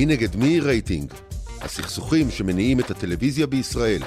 [0.00, 1.12] מי נגד מי רייטינג?
[1.60, 4.02] הסכסוכים שמניעים את הטלוויזיה בישראל.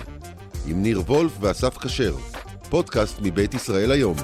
[0.68, 2.16] עם ניר וולף ואסף כשר.
[2.70, 4.16] פודקאסט מבית ישראל היום.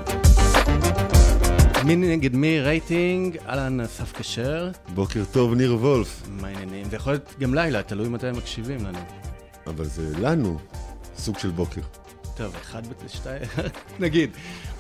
[1.86, 4.71] מי נגד מי רייטינג, אהלן אסף כשר.
[4.93, 6.27] בוקר טוב, ניר וולף.
[6.29, 6.89] מה העניינים?
[6.89, 8.99] זה יכול להיות גם לילה, תלוי מתי הם מקשיבים לנו.
[9.67, 10.59] אבל זה לנו
[11.17, 11.81] סוג של בוקר.
[12.38, 13.41] טוב, אחד ושתיים,
[13.99, 14.29] נגיד.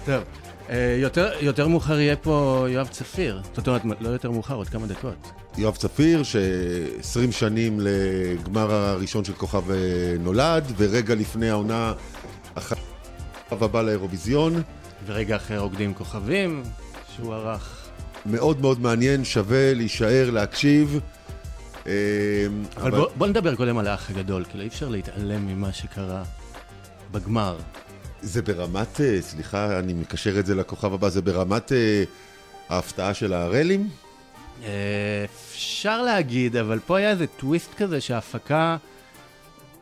[0.05, 0.23] טוב,
[0.69, 3.41] אה, יותר, יותר מאוחר יהיה פה יואב צפיר.
[3.55, 5.31] זאת אומרת, לא יותר מאוחר, עוד כמה דקות.
[5.59, 9.77] יואב צפיר, ש-20 שנים לגמר הראשון של כוכב אה,
[10.19, 11.93] נולד, ורגע לפני העונה
[12.55, 12.77] אחת
[13.51, 14.61] הבא לאירוויזיון.
[15.05, 16.63] ורגע אחרי רוקדים כוכבים,
[17.15, 17.89] שהוא ערך.
[18.25, 20.99] מאוד מאוד מעניין, שווה להישאר, להקשיב.
[21.87, 21.91] אה,
[22.77, 22.99] אבל, אבל...
[22.99, 26.23] בוא, בוא נדבר קודם על האח הגדול, כאילו אי אפשר להתעלם ממה שקרה
[27.11, 27.57] בגמר.
[28.21, 31.71] זה ברמת, אה, סליחה, אני מקשר את זה לכוכב הבא, זה ברמת
[32.69, 33.89] ההפתעה של הרלים?
[35.25, 38.77] אפשר להגיד, אבל פה היה איזה טוויסט כזה שההפקה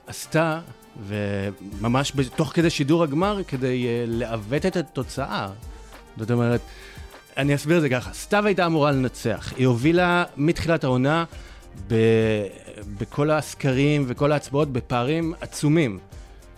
[0.07, 0.59] עשתה,
[1.07, 5.47] וממש תוך כדי שידור הגמר, כדי לעוות את התוצאה.
[6.17, 6.61] זאת אומרת,
[7.37, 9.53] אני אסביר את זה ככה, סתיו הייתה אמורה לנצח.
[9.57, 11.25] היא הובילה מתחילת העונה
[11.87, 11.95] ב...
[12.97, 15.99] בכל הסקרים וכל ההצבעות בפערים עצומים.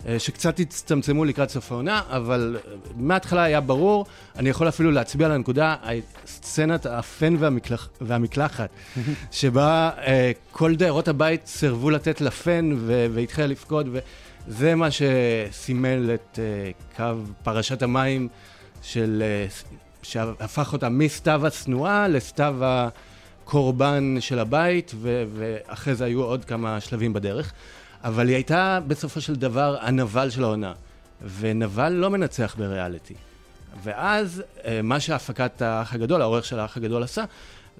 [0.08, 2.56] אה, שקצת הצטמצמו לקראת סוף העונה, אבל
[2.96, 5.76] מההתחלה היה ברור, אני יכול אפילו להצביע על הנקודה,
[6.26, 8.70] סצנת הפן והמקלח, והמקלחת,
[9.30, 10.08] שבה uh,
[10.52, 12.76] כל דיירות הבית סירבו לתת לפן
[13.14, 13.88] והתחילה לפקוד,
[14.48, 17.04] וזה מה שסימל את uh, קו
[17.42, 18.28] פרשת המים
[18.82, 26.80] של uh, שהפך אותה מסתיו השנואה לסתיו הקורבן של הבית, ואחרי זה היו עוד כמה
[26.80, 27.52] שלבים בדרך.
[28.04, 30.72] אבל היא הייתה בסופו של דבר הנבל של העונה,
[31.38, 33.14] ונבל לא מנצח בריאליטי.
[33.82, 37.24] ואז אה, מה שהפקת האח הגדול, העורך של האח הגדול עשה,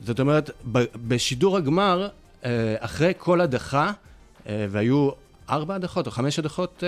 [0.05, 0.51] זאת אומרת,
[1.09, 2.09] בשידור הגמר,
[2.45, 3.93] אה, אחרי כל הדחה,
[4.47, 5.11] אה, והיו
[5.51, 6.84] ארבע הדחות או חמש הדחות?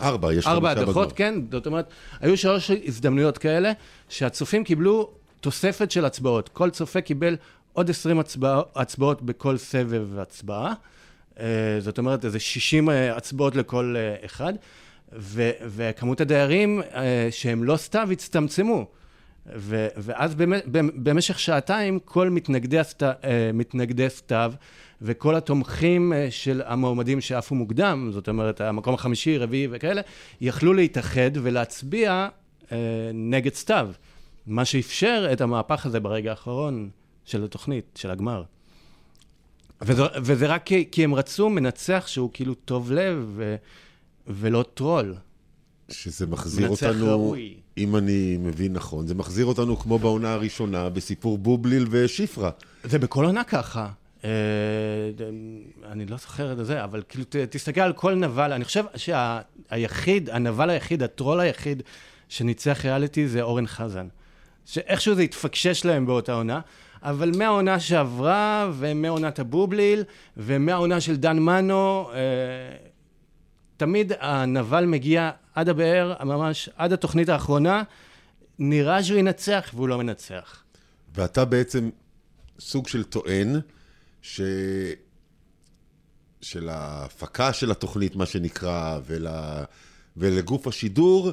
[0.00, 1.34] ארבע, יש ארבע הדחות, כן.
[1.50, 1.86] זאת אומרת,
[2.20, 3.72] היו שלוש הזדמנויות כאלה,
[4.08, 5.10] שהצופים קיבלו
[5.40, 6.48] תוספת של הצבעות.
[6.48, 7.36] כל צופה קיבל
[7.72, 10.74] עוד עשרים הצבע, הצבעות בכל סבב הצבעה.
[11.40, 11.46] אה,
[11.78, 14.52] זאת אומרת, איזה שישים אה, הצבעות לכל אחד.
[15.18, 16.82] ו- וכמות הדיירים
[17.30, 18.86] שהם לא סתיו הצטמצמו.
[19.56, 20.34] ו- ואז
[20.74, 23.02] במשך שעתיים כל מתנגדי, הסת-
[23.54, 24.52] מתנגדי סתיו
[25.02, 30.00] וכל התומכים אה, של המועמדים שעפו מוקדם, זאת אומרת, המקום החמישי, רביעי וכאלה,
[30.40, 32.28] יכלו להתאחד ולהצביע
[32.72, 32.76] אה,
[33.14, 33.88] נגד סתיו,
[34.46, 36.90] מה שאפשר את המהפך הזה ברגע האחרון
[37.24, 38.42] של התוכנית, של הגמר.
[39.82, 43.56] וזה, וזה רק כי, כי הם רצו מנצח שהוא כאילו טוב לב ו,
[44.26, 45.14] ולא טרול.
[45.88, 47.54] שזה מחזיר אותנו, ראוי.
[47.78, 52.50] אם אני מבין נכון, זה מחזיר אותנו כמו בעונה הראשונה בסיפור בובליל ושיפרה.
[52.84, 53.88] זה בכל עונה ככה.
[54.24, 54.30] אה,
[55.92, 60.70] אני לא זוכר את זה, אבל כאילו, תסתכל על כל נבל, אני חושב שהיחיד, הנבל
[60.70, 61.82] היחיד, הטרול היחיד
[62.28, 64.08] שניצח ריאליטי זה אורן חזן.
[64.66, 66.60] שאיכשהו זה התפקשש להם באותה עונה,
[67.02, 70.04] אבל מהעונה שעברה, ומעונת הבובליל,
[70.36, 72.18] ומהעונה של דן מנו, אה,
[73.76, 77.82] תמיד הנבל מגיע עד הבאר, ממש עד התוכנית האחרונה,
[78.58, 80.64] נראה שהוא ינצח והוא לא מנצח.
[81.14, 81.90] ואתה בעצם
[82.60, 83.60] סוג של טוען
[84.22, 84.40] ש...
[86.40, 89.26] של ההפקה של התוכנית, מה שנקרא, ול...
[90.16, 91.32] ולגוף השידור,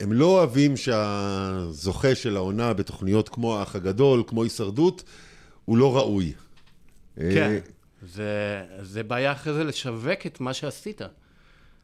[0.00, 5.04] הם, לא אוהבים שהזוכה של העונה בתוכניות כמו האח הגדול, כמו הישרדות,
[5.64, 6.32] הוא לא ראוי.
[7.16, 7.58] כן, אה,
[8.02, 11.00] זה, זה בעיה אחרי זה לשווק את מה שעשית.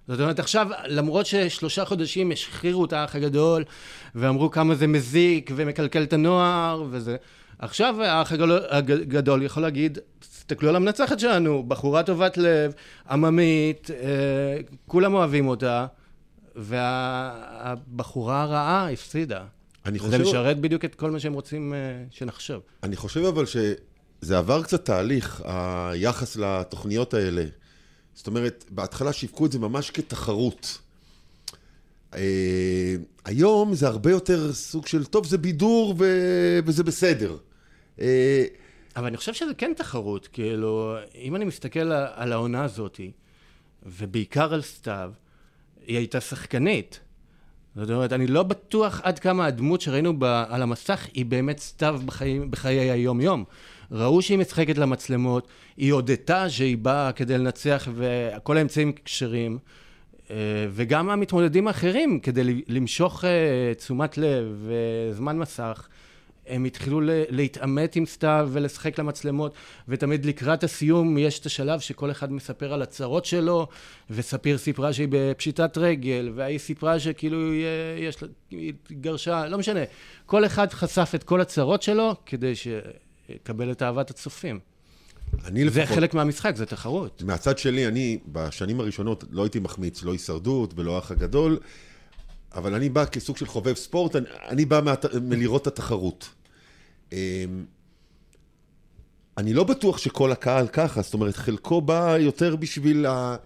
[0.08, 3.64] זאת אומרת, עכשיו, למרות ששלושה חודשים השחירו את האח הגדול,
[4.14, 7.16] ואמרו כמה זה מזיק ומקלקל את הנוער, וזה...
[7.58, 12.72] עכשיו האח הגדול יכול להגיד, תסתכלו על המנצחת שלנו, בחורה טובת לב,
[13.10, 13.96] עממית, אה,
[14.86, 15.86] כולם אוהבים אותה,
[16.56, 19.44] והבחורה הרעה הפסידה.
[19.86, 20.10] אני חושב...
[20.10, 21.78] זה משרת בדיוק את כל מה שהם רוצים אה,
[22.10, 22.62] שנחשוב.
[22.82, 27.44] אני חושב אבל שזה עבר קצת תהליך, היחס לתוכניות האלה.
[28.14, 30.78] זאת אומרת, בהתחלה שיווקו את זה ממש כתחרות.
[32.14, 36.04] אה, היום זה הרבה יותר סוג של, טוב, זה בידור ו...
[36.66, 37.36] וזה בסדר.
[38.00, 38.44] אה,
[38.96, 43.00] אבל אני חושב שזה כן תחרות, כאילו, אם אני מסתכל על העונה הזאת,
[43.82, 45.12] ובעיקר על סתיו,
[45.86, 47.00] היא הייתה שחקנית.
[47.76, 52.00] זאת אומרת, אני לא בטוח עד כמה הדמות שראינו ב, על המסך היא באמת סתיו
[52.06, 53.44] בחיים, בחיי היום-יום.
[53.90, 59.58] ראו שהיא משחקת למצלמות, היא הודתה שהיא באה כדי לנצח וכל האמצעים כשרים.
[60.30, 60.36] אה,
[60.70, 65.88] וגם המתמודדים האחרים, כדי למשוך אה, תשומת לב וזמן מסך,
[66.46, 69.54] הם התחילו להתעמת עם סתיו ולשחק למצלמות,
[69.88, 73.68] ותמיד לקראת הסיום יש את השלב שכל אחד מספר על הצרות שלו,
[74.10, 77.54] וספיר סיפרה שהיא בפשיטת רגל, והיא סיפרה שכאילו
[77.98, 79.80] יש לה, היא התגרשה, לא משנה.
[80.26, 84.60] כל אחד חשף את כל הצרות שלו כדי שיקבל את אהבת הצופים.
[85.44, 85.88] אני לפחות...
[85.88, 87.22] זה חלק מהמשחק, זה תחרות.
[87.26, 91.58] מהצד שלי, אני בשנים הראשונות לא הייתי מחמיץ, לא הישרדות ולא האח הגדול,
[92.54, 96.28] אבל אני בא כסוג של חובב ספורט, אני, אני בא מה, מלראות את התחרות.
[97.12, 97.18] אמ,
[99.38, 103.36] אני לא בטוח שכל הקהל ככה, זאת אומרת, חלקו בא יותר בשביל ה...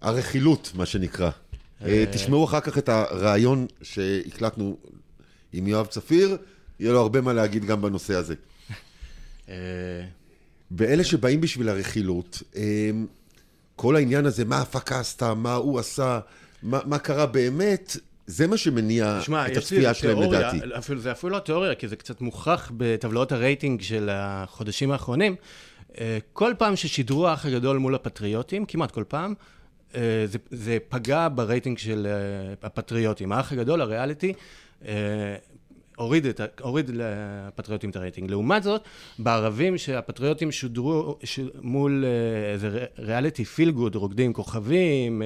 [0.00, 1.30] הרכילות, מה שנקרא.
[1.82, 2.04] אה, אה.
[2.12, 4.76] תשמעו אחר כך את הריאיון שהקלטנו
[5.52, 6.36] עם יואב צפיר,
[6.80, 8.34] יהיה לו הרבה מה להגיד גם בנושא הזה.
[9.48, 9.54] אה.
[10.70, 13.06] ואלה שבאים בשביל הרכילות, אמ,
[13.76, 16.20] כל העניין הזה, מה ההפקה עשתה, מה הוא עשה,
[16.64, 17.96] מה, מה קרה באמת,
[18.26, 20.58] זה מה שמניע שמה, את הצפייה שלהם לדעתי.
[20.78, 25.36] אפילו, זה אפילו לא תיאוריה, כי זה קצת מוכח בטבלאות הרייטינג של החודשים האחרונים.
[26.00, 29.34] אה, כל פעם ששידרו האח הגדול מול הפטריוטים, כמעט כל פעם,
[29.94, 33.32] אה, זה, זה פגע ברייטינג של אה, הפטריוטים.
[33.32, 34.32] האח הגדול, הריאליטי,
[35.96, 38.30] הוריד, את, הוריד לפטריוטים את הרייטינג.
[38.30, 38.82] לעומת זאת,
[39.18, 42.04] בערבים שהפטריוטים שודרו ש, מול
[42.52, 45.22] איזה ריאליטי feel good, רוקדים כוכבים,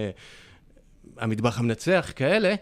[1.18, 2.54] המטבח המנצח, כאלה,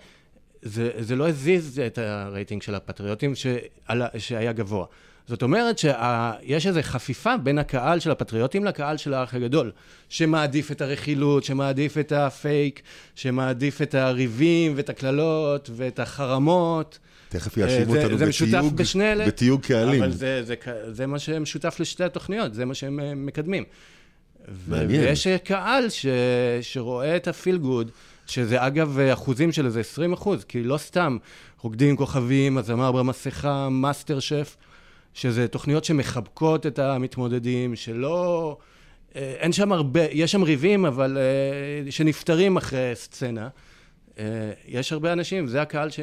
[0.63, 4.87] זה, זה לא הזיז את הרייטינג של הפטריוטים שעלה, שהיה גבוה.
[5.29, 9.73] זאת אומרת שיש איזו חפיפה בין הקהל של הפטריוטים לקהל של האח הגדול,
[10.09, 12.83] שמעדיף את הרכילות, שמעדיף את הפייק,
[13.15, 16.99] שמעדיף את הריבים ואת הקללות ואת החרמות.
[17.29, 20.03] תכף יאשימו אותנו בתיוג, משותף בשני אלה, בתיוג קהלים.
[20.03, 20.55] אבל זה, זה,
[20.91, 23.65] זה מה שמשותף לשתי התוכניות, זה מה שהם אה, מקדמים.
[24.69, 25.01] מעניין.
[25.01, 26.07] ויש קהל ש,
[26.61, 27.91] שרואה את ה feel good.
[28.27, 31.19] שזה אגב אחוזים של איזה 20 אחוז, כי לא סתם
[31.61, 34.57] רוקדים כוכבים, הזמר במסכה, מאסטר שף,
[35.15, 38.57] שזה תוכניות שמחבקות את המתמודדים, שלא...
[39.17, 43.49] אה, אין שם הרבה, יש שם ריבים, אבל אה, שנפתרים אחרי סצנה.
[44.19, 44.25] אה,
[44.67, 46.01] יש הרבה אנשים, זה הקהל ש...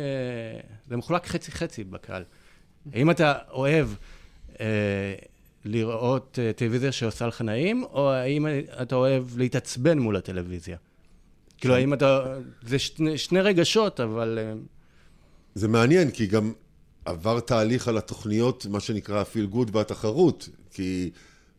[0.88, 2.24] זה מחולק חצי-חצי בקהל.
[2.94, 3.88] האם אתה אוהב
[5.66, 8.48] לראות טלוויזיה שעושה לך נעים, או האם
[8.82, 10.78] אתה אוהב להתעצבן מול הטלוויזיה?
[11.64, 12.24] כאילו, האם אתה...
[12.62, 14.40] זה שני, שני רגשות, אבל...
[14.42, 14.54] אה,
[15.56, 16.54] זה מעניין, כי גם
[17.06, 21.10] עבר תהליך על התוכניות, מה שנקרא פיל גוד והתחרות, כי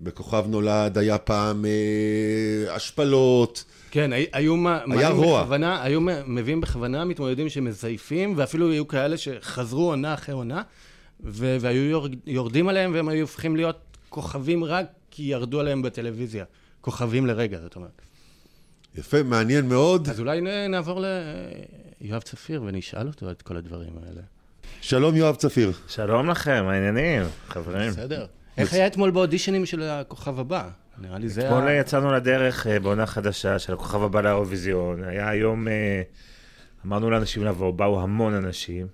[0.00, 3.64] בכוכב נולד היה פעם אה, השפלות.
[3.90, 4.54] כן, היו
[4.90, 5.42] היה רוע.
[5.42, 10.62] בכוונה, היו מביאים בכוונה מתמודדים שמזייפים, ואפילו היו כאלה שחזרו עונה אחרי עונה,
[11.20, 13.78] והיו יורדים עליהם, והם היו הופכים להיות
[14.08, 16.44] כוכבים רק כי ירדו עליהם בטלוויזיה.
[16.80, 18.02] כוכבים לרגע, זאת אומרת.
[18.94, 20.08] יפה, מעניין מאוד.
[20.08, 21.04] אז אולי נעבור
[22.00, 24.20] ליואב צפיר ונשאל אותו את כל הדברים האלה.
[24.80, 25.72] שלום, יואב צפיר.
[25.88, 27.90] שלום לכם, העניינים, חברים.
[27.90, 28.26] בסדר.
[28.58, 30.68] איך היה אתמול באודישנים של הכוכב הבא?
[30.98, 31.46] נראה לי זה...
[31.46, 35.04] אתמול יצאנו לדרך אה, בעונה חדשה של הכוכב הבא לאירוויזיון.
[35.04, 36.02] היה היום, אה,
[36.86, 38.86] אמרנו לאנשים לבוא, באו המון אנשים.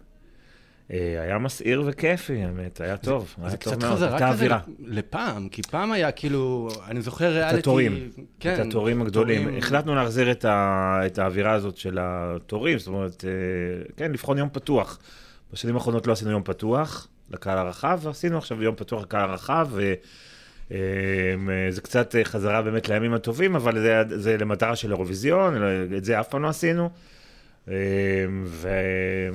[0.92, 3.34] אה, היה מסעיר וכיפי, האמת, היה טוב.
[3.46, 4.48] זה קצת חזרה כזה
[4.78, 7.54] לפעם, כי פעם היה כאילו, אני זוכר ריאליטי...
[7.54, 8.10] את התורים,
[8.40, 9.56] כן, את התורים הגדולים.
[9.58, 13.30] החלטנו להחזיר את האווירה הזאת של התורים, זאת אומרת, אה,
[13.96, 14.98] כן, לבחון יום פתוח.
[15.52, 19.94] בשנים האחרונות לא עשינו יום פתוח לקהל הרחב, עשינו עכשיו יום פתוח לקהל הרחב, וזה
[20.72, 25.54] אה, קצת חזרה באמת לימים הטובים, אבל זה למטרה של אירוויזיון,
[25.96, 26.90] את זה אף פעם לא עשינו.
[27.70, 27.74] אמ,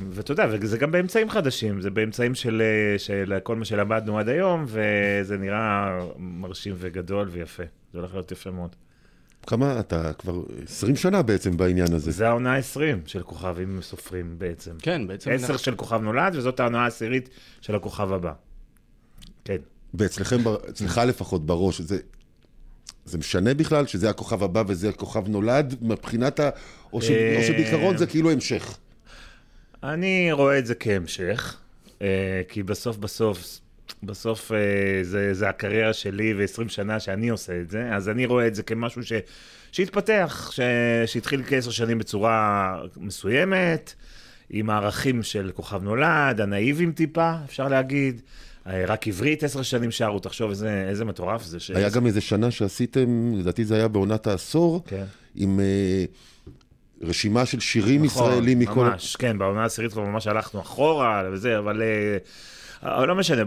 [0.10, 2.62] ואתה יודע, וזה גם באמצעים חדשים, זה באמצעים של,
[2.98, 7.64] של כל מה שלמדנו עד היום, וזה נראה מרשים וגדול ויפה.
[7.94, 8.76] זה הולך להיות יפה מאוד.
[9.48, 12.12] כמה אתה כבר 20 שנה בעצם בעניין הזה.
[12.12, 14.72] זה העונה ה-20 של כוכבים סופרים בעצם.
[14.80, 15.32] כן, בעצם.
[15.32, 15.58] 10 אנחנו...
[15.58, 17.30] של כוכב נולד, וזאת העונה העשירית
[17.62, 18.34] של הכוכב הבא.
[19.46, 19.58] כן.
[19.94, 20.38] ואצלכם,
[20.70, 21.98] אצלך לפחות בראש, זה
[23.06, 26.50] זה משנה בכלל שזה הכוכב הבא וזה הכוכב נולד מבחינת ה...
[26.96, 27.38] או.
[27.38, 28.78] או שבעיקרון זה כאילו המשך?
[29.84, 31.58] אני רואה את זה כהמשך,
[32.02, 33.60] אה, כי בסוף בסוף,
[34.04, 34.58] בסוף אה,
[35.04, 38.64] זה, זה הקריירה שלי ו-20 שנה שאני עושה את זה, אז אני רואה את זה
[38.64, 39.14] כמשהו ש...
[39.72, 40.60] שהתפתח, ש...
[41.06, 43.94] שהתחיל כעשר שנים בצורה מסוימת,
[44.50, 48.22] עם הערכים של כוכב נולד, הנאיבים טיפה, אפשר להגיד.
[48.68, 51.60] אה, רק עברית עשר שנים שרו, תחשוב איזה, איזה מטורף זה.
[51.60, 51.72] ש...
[51.72, 55.04] היה גם איזה שנה שעשיתם, לדעתי זה היה בעונת העשור, כן.
[55.36, 55.60] עם
[57.02, 58.72] רשימה של שירים נכון, ישראלים מכל...
[58.72, 61.82] נכון, ממש, כן, בעונה העשירית כבר ממש הלכנו אחורה וזה, אבל...
[62.84, 63.42] Uh, לא משנה,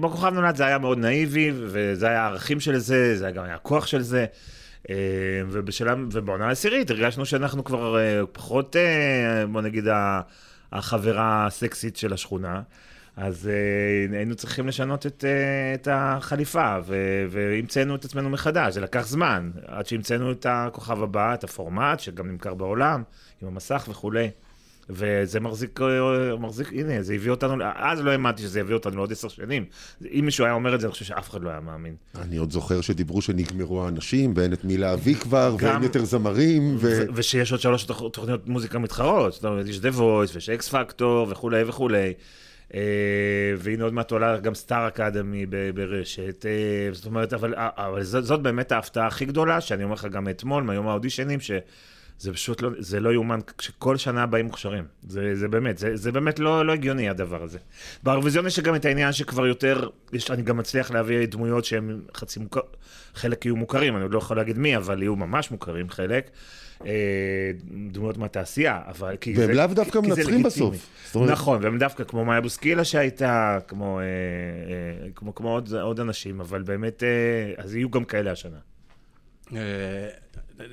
[0.00, 3.54] בכוכב נולד זה היה מאוד נאיבי, וזה היה הערכים של זה, זה היה גם היה
[3.54, 4.26] הכוח של זה.
[5.50, 7.96] ובשלב, ובעונה העשירית הרגשנו שאנחנו כבר
[8.32, 8.76] פחות,
[9.52, 9.86] בוא נגיד,
[10.72, 12.60] החברה הסקסית של השכונה.
[13.16, 13.48] אז
[14.12, 18.74] אה, היינו צריכים לשנות את, אה, את החליפה, ו- והמצאנו את עצמנו מחדש.
[18.74, 23.02] זה לקח זמן, עד שהמצאנו את הכוכב הבא, את הפורמט, שגם נמכר בעולם,
[23.42, 24.30] עם המסך וכולי.
[24.90, 25.86] וזה מחזיק, אה,
[26.36, 29.64] מחזיק, הנה, זה הביא אותנו, אז לא האמנתי שזה יביא אותנו לעוד עשר שנים.
[30.04, 31.94] אם מישהו היה אומר את זה, אני חושב שאף אחד לא היה מאמין.
[32.22, 36.76] אני עוד זוכר שדיברו שנגמרו האנשים, ואין את מי להביא כבר, גם- ואין יותר זמרים,
[36.76, 36.78] ו...
[36.80, 40.68] ו- ושיש עוד שלוש תוכ- תוכניות מוזיקה מתחרות, זאת אומרת, יש The Voice ויש אקס
[40.68, 42.12] פקטור וכולי וכולי.
[42.74, 42.80] אה,
[43.58, 48.42] והנה עוד מעט עולה גם סטאר אקדמי ברשת, אה, זאת אומרת, אבל, אבל זאת, זאת
[48.42, 53.00] באמת ההפתעה הכי גדולה, שאני אומר לך גם אתמול, מהיום האודישנים, שזה פשוט לא, זה
[53.00, 54.84] לא יאומן, שכל שנה באים מוכשרים.
[55.08, 57.58] זה, זה באמת, זה, זה באמת לא, לא הגיוני הדבר הזה.
[58.02, 62.40] באירוויזיון יש גם את העניין שכבר יותר, יש, אני גם מצליח להביא דמויות שהן חצי
[62.40, 62.60] מוכר,
[63.14, 66.30] חלק יהיו מוכרים, אני עוד לא יכול להגיד מי, אבל יהיו ממש מוכרים חלק.
[66.86, 67.50] אה,
[67.92, 69.16] דמויות מהתעשייה, אבל...
[69.16, 70.42] כי והם זה- לאו דווקא מנצחים.
[70.42, 70.76] בסוף.
[71.14, 76.00] אומרת- נכון, והם דווקא כמו מאיה בוסקילה שהייתה, כמו, אה, אה, כמו, כמו עוד, עוד
[76.00, 77.08] אנשים, אבל באמת, אה,
[77.64, 78.58] אז יהיו גם כאלה השנה.
[79.56, 80.08] אה,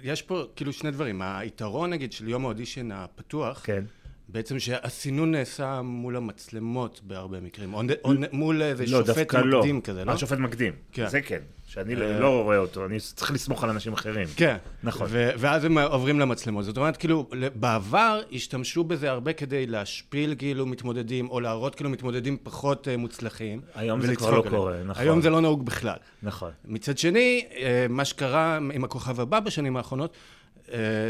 [0.03, 1.21] יש פה כאילו שני דברים.
[1.21, 3.83] היתרון, נגיד, של יום האודישן הפתוח, כן.
[4.31, 9.59] בעצם שהסינון נעשה מול המצלמות בהרבה מקרים, או, או מול איזה לא, שופט לא.
[9.59, 10.11] מקדים כזה, לא?
[10.11, 10.73] אה, שופט מקדים.
[10.91, 11.07] כן.
[11.07, 11.39] זה כן.
[11.67, 11.99] שאני אה.
[11.99, 14.27] לא לא רואה אותו, אני צריך לסמוך על אנשים אחרים.
[14.35, 14.57] כן.
[14.83, 15.07] נכון.
[15.11, 16.65] ואז הם עוברים למצלמות.
[16.65, 22.37] זאת אומרת, כאילו, בעבר השתמשו בזה הרבה כדי להשפיל כאילו מתמודדים, או להראות כאילו מתמודדים
[22.43, 23.61] פחות אה, מוצלחים.
[23.75, 24.43] היום זה כבר לא.
[24.49, 25.03] קורה, נכון.
[25.03, 25.97] היום זה לא נהוג בכלל.
[26.23, 26.51] נכון.
[26.65, 30.40] מצד שני, אה, מה שקרה עם הכוכב הבא בשנים האחרונות, אה,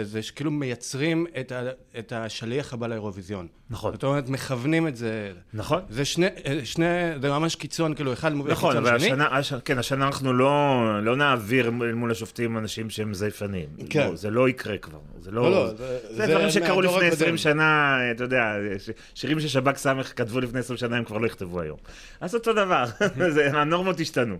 [0.03, 1.61] זה שכאילו מייצרים את, ה-
[1.99, 3.47] את השליח הבא לאירוויזיון.
[3.69, 3.93] נכון.
[3.93, 5.31] זאת אומרת, מכוונים את זה.
[5.53, 5.81] נכון.
[5.89, 6.85] זה שני, אה, שני,
[7.21, 9.07] זה ממש קיצון, כאילו, אחד מוביל נכון, קיצון אבל שני.
[9.07, 13.69] השנה, הש- כן, השנה אנחנו לא, לא נעביר מול השופטים אנשים שהם זייפנים.
[13.89, 14.07] כן.
[14.09, 14.99] לא, זה לא יקרה כבר.
[15.19, 15.41] זה לא...
[15.43, 15.75] לא, לא, זה-
[16.09, 17.11] זה, זה דברים שקרו לפני הקודם.
[17.11, 18.43] 20 שנה, אתה יודע,
[18.79, 21.77] ש- שירים ששב"כ סמך כתבו לפני 20 שנה, הם כבר לא יכתבו היום.
[22.21, 22.83] אז אותו דבר,
[23.53, 24.37] הנורמות השתנו.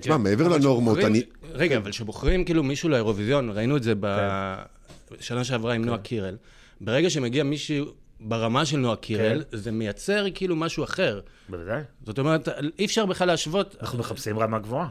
[0.00, 0.50] תשמע, מעבר כן.
[0.50, 1.22] אבל לנורמות, אני...
[1.52, 4.08] רגע, אבל כשבוחרים כאילו מישהו לאירוויזיון, ראינו את זה כן.
[5.10, 6.36] בשנה שעברה עם נועה קירל,
[6.80, 7.86] ברגע שמגיע מישהו
[8.20, 9.56] ברמה של נועה קירל, כן.
[9.56, 11.20] זה מייצר כאילו משהו אחר.
[11.48, 11.80] בוודאי.
[12.06, 12.48] זאת אומרת,
[12.78, 13.76] אי אפשר בכלל להשוות.
[13.80, 14.88] אנחנו מחפשים רמה גבוהה.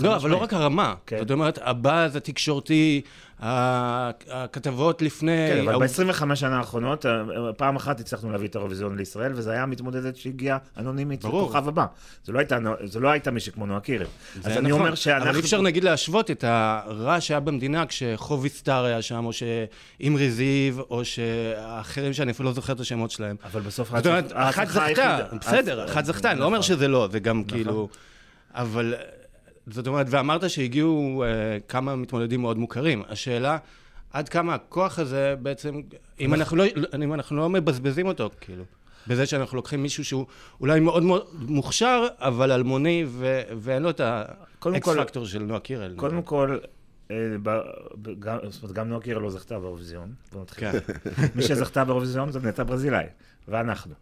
[0.00, 0.36] לא, אבל לא.
[0.36, 0.94] רק הרמה.
[1.06, 1.18] כן.
[1.18, 3.00] זאת אומרת, הבאז התקשורתי,
[3.42, 5.48] הכתבות לפני...
[5.52, 5.80] כן, אבל ההוא-
[6.22, 7.12] ב-25 שנה האחרונות, אה,
[7.56, 11.42] פעם אחת הצלחנו להביא את האירוויזיון לישראל, וזו הייתה מתמודדת שהגיעה אנונימית ברור.
[11.42, 11.86] לכוכב הבא.
[12.24, 14.06] זו לא הייתה, זו לא הייתה מישהי כמו נועה קירל.
[14.44, 15.28] אז אני נכון, אומר שאנחנו...
[15.30, 20.30] אבל אי אפשר נגיד להשוות את הרע שהיה במדינה כשחובי סטאר היה שם, או שאימרי
[20.30, 23.36] זיו, או שהאחרים שאני אפילו לא זוכר את השמות שלהם.
[23.44, 25.18] אבל בסוף זאת אומרת, אחת זכתה.
[25.40, 26.68] בסדר, אחת זכתה, אני לא אומר נכון.
[26.76, 27.88] שזה לא, זה גם כאילו...
[28.54, 28.94] אבל,
[29.66, 31.28] זאת אומרת, ואמרת שהגיעו אה,
[31.68, 33.02] כמה מתמודדים מאוד מוכרים.
[33.08, 33.58] השאלה,
[34.12, 35.80] עד כמה הכוח הזה בעצם,
[36.20, 36.64] אם אנחנו לא,
[37.04, 38.64] אם אנחנו לא מבזבזים אותו, כאילו,
[39.06, 40.26] בזה שאנחנו לוקחים מישהו שהוא
[40.60, 45.94] אולי מאוד מאוד מוכשר, אבל אלמוני, ו- ואין לו את האקס פקטור של נועה קירל.
[45.96, 46.58] קודם כל,
[47.10, 47.16] אה,
[48.18, 50.12] גם- זאת אומרת, גם נועה קירל לא זכתה באירוויזיון.
[50.32, 50.70] בוא נתחיל.
[50.70, 50.78] כן.
[51.34, 53.04] מי שזכתה באירוויזיון זה נטע ברזילאי,
[53.48, 53.94] ואנחנו.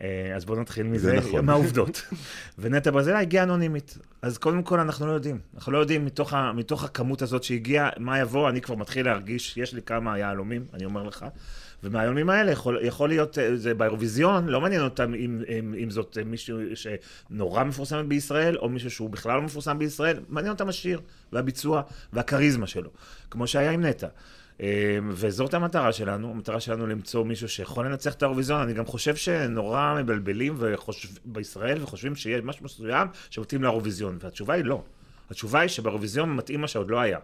[0.00, 1.44] אה, אז בואו נתחיל מזה, נכון.
[1.44, 2.02] מהעובדות.
[2.58, 3.98] ונטע ברזילאי הגיעה אנונימית.
[4.22, 5.38] אז קודם כל אנחנו לא יודעים.
[5.54, 9.56] אנחנו לא יודעים מתוך, ה, מתוך הכמות הזאת שהגיעה, מה יבוא, אני כבר מתחיל להרגיש,
[9.56, 11.26] יש לי כמה יהלומים, אני אומר לך.
[11.82, 16.18] ומהיהלומים האלה יכול, יכול להיות, אה, זה באירוויזיון, לא מעניין אותם אם, אם, אם זאת
[16.18, 21.00] אה, מישהו שנורא מפורסמת בישראל, או מישהו שהוא בכלל לא מפורסם בישראל, מעניין אותם השיר,
[21.32, 22.90] והביצוע, והכריזמה שלו,
[23.30, 24.06] כמו שהיה עם נטע.
[24.60, 28.60] אה, וזאת המטרה שלנו, המטרה שלנו למצוא מישהו שיכול לנצח את האירוויזיון.
[28.60, 34.64] אני גם חושב שנורא מבלבלים וחושב, בישראל וחושבים שיש משהו מסוים שמתאים לאירוויזיון, והתשובה היא
[34.64, 34.82] לא.
[35.30, 37.18] התשובה היא שבאירוויזיון מתאים מה שעוד לא היה,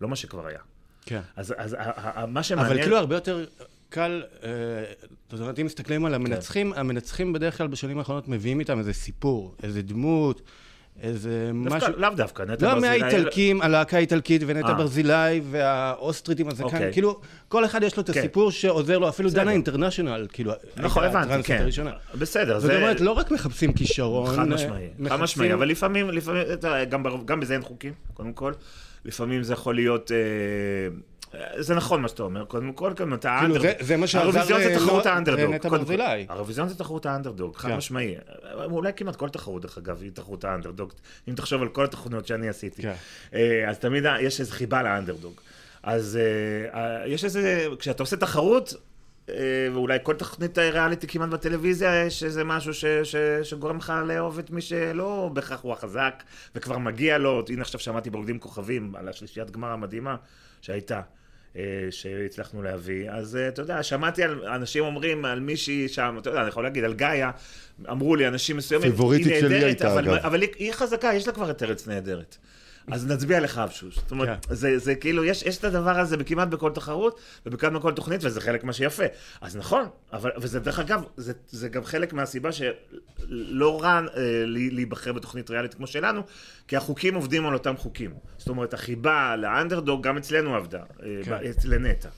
[0.00, 0.58] לא מה שכבר היה.
[1.06, 1.20] כן.
[1.36, 1.76] אז, אז
[2.28, 2.72] מה שמעניין...
[2.72, 3.44] אבל כאילו הרבה יותר
[3.88, 4.48] קל, אה,
[5.30, 6.06] זאת אומרת, אם מסתכלים כן.
[6.06, 10.42] על המנצחים, המנצחים בדרך כלל בשנים האחרונות מביאים איתם איזה סיפור, איזה דמות,
[11.02, 12.00] איזה דווקא, משהו...
[12.00, 12.98] לאו דווקא, נטע לא, ברזילי...
[12.98, 14.74] מהאיטלקים, הלהקה האיטלקית ונטע אה.
[14.74, 16.92] ברזילי והאוסטרית עם הזקן, אוקיי.
[16.92, 18.18] כאילו, כל אחד יש לו את כן.
[18.18, 19.30] הסיפור שעוזר לו, אפילו.
[19.30, 21.58] דנה אינטרנשיונל, כאילו, נכון, הבנתי, כן.
[21.62, 21.90] הראשונה.
[22.14, 22.76] בסדר, זאת זה...
[22.76, 26.42] אומרת, לא רק מחפשים כישרון, חד אה, משמעי, חד משמעי, אבל לפעמים, לפעמים,
[27.24, 28.52] גם בזה אין חוקים, קודם כל.
[29.04, 30.12] לפעמים זה יכול להיות...
[30.12, 30.18] אה,
[31.58, 34.24] זה נכון מה שאתה אומר, קודם כל, גם אתה כאילו, האנדר- זה- זה מה שעזר
[34.38, 35.50] האירוויזיון זה ל- תחרות לא- האנדרדוג.
[35.52, 35.68] לנטע.
[35.68, 36.26] ברזילי.
[36.28, 37.76] האירוויזיון זה תחרות האנדרדוג, חד כן.
[37.76, 38.14] משמעי.
[38.64, 40.92] אולי כמעט כל תחרות, דרך אגב, היא תחרות האנדרדוג.
[41.28, 42.82] אם תחשוב על כל התכונות שאני עשיתי.
[42.82, 42.94] כן.
[43.34, 45.40] אה, אז תמיד יש איזו חיבה לאנדרדוג.
[45.82, 46.18] אז
[46.74, 48.74] אה, אה, יש איזה, כשאתה עושה תחרות,
[49.28, 49.34] אה,
[49.72, 54.50] ואולי כל תוכנית ריאליטי כמעט בטלוויזיה, יש איזה משהו ש, ש, שגורם לך לאהוב את
[54.50, 56.22] מי שלא בהכרח הוא החזק,
[56.54, 60.16] וכבר מגיע לו, הנה עכשיו שמעתי ברוקדים כוכבים על השלישיית גמר המדהימה
[60.62, 61.00] שהייתה.
[61.56, 63.10] אה, שהצלחנו להביא.
[63.10, 66.62] אז אה, אתה יודע, שמעתי על אנשים אומרים על מישהי שם, אתה יודע, אני יכול
[66.62, 67.30] להגיד על גאיה,
[67.90, 70.18] אמרו לי אנשים מסוימים, היא נהדרת, אבל.
[70.18, 72.36] אבל היא, היא חזקה, יש לה כבר את ארץ נהדרת.
[72.92, 73.94] אז נצביע לך אבשוש.
[73.96, 74.54] זאת אומרת, כן.
[74.54, 78.40] זה, זה כאילו, יש, יש את הדבר הזה כמעט בכל תחרות, וכמעט בכל תוכנית, וזה
[78.40, 79.02] חלק מה שיפה.
[79.40, 85.12] אז נכון, אבל, וזה דרך אגב, זה, זה גם חלק מהסיבה שלא רע אה, להיבחר
[85.12, 86.22] בתוכנית ריאלית כמו שלנו,
[86.68, 88.10] כי החוקים עובדים על אותם חוקים.
[88.38, 90.84] זאת אומרת, החיבה לאנדרדוג גם אצלנו עבדה, אה,
[91.24, 91.30] כן.
[91.30, 92.08] ב- אצל נטע.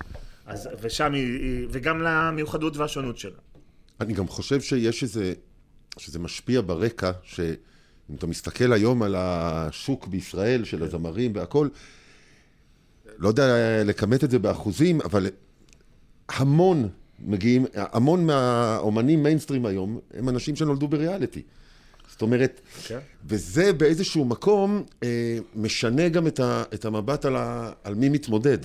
[0.47, 3.39] אז, ושם היא, וגם למיוחדות והשונות שלה.
[4.01, 5.33] אני גם חושב שיש איזה,
[5.99, 7.11] שזה משפיע ברקע,
[8.11, 11.69] שאם אתה מסתכל היום על השוק בישראל של הזמרים והכל,
[13.19, 13.45] לא יודע
[13.85, 15.27] לכמת את זה באחוזים, אבל
[16.29, 16.89] המון
[17.19, 21.43] מגיעים, המון מהאומנים מיינסטרים היום, הם אנשים שנולדו בריאליטי.
[22.11, 22.99] זאת אומרת, כן.
[23.27, 28.59] וזה באיזשהו מקום אה, משנה גם את, ה, את המבט על, ה, על מי מתמודד.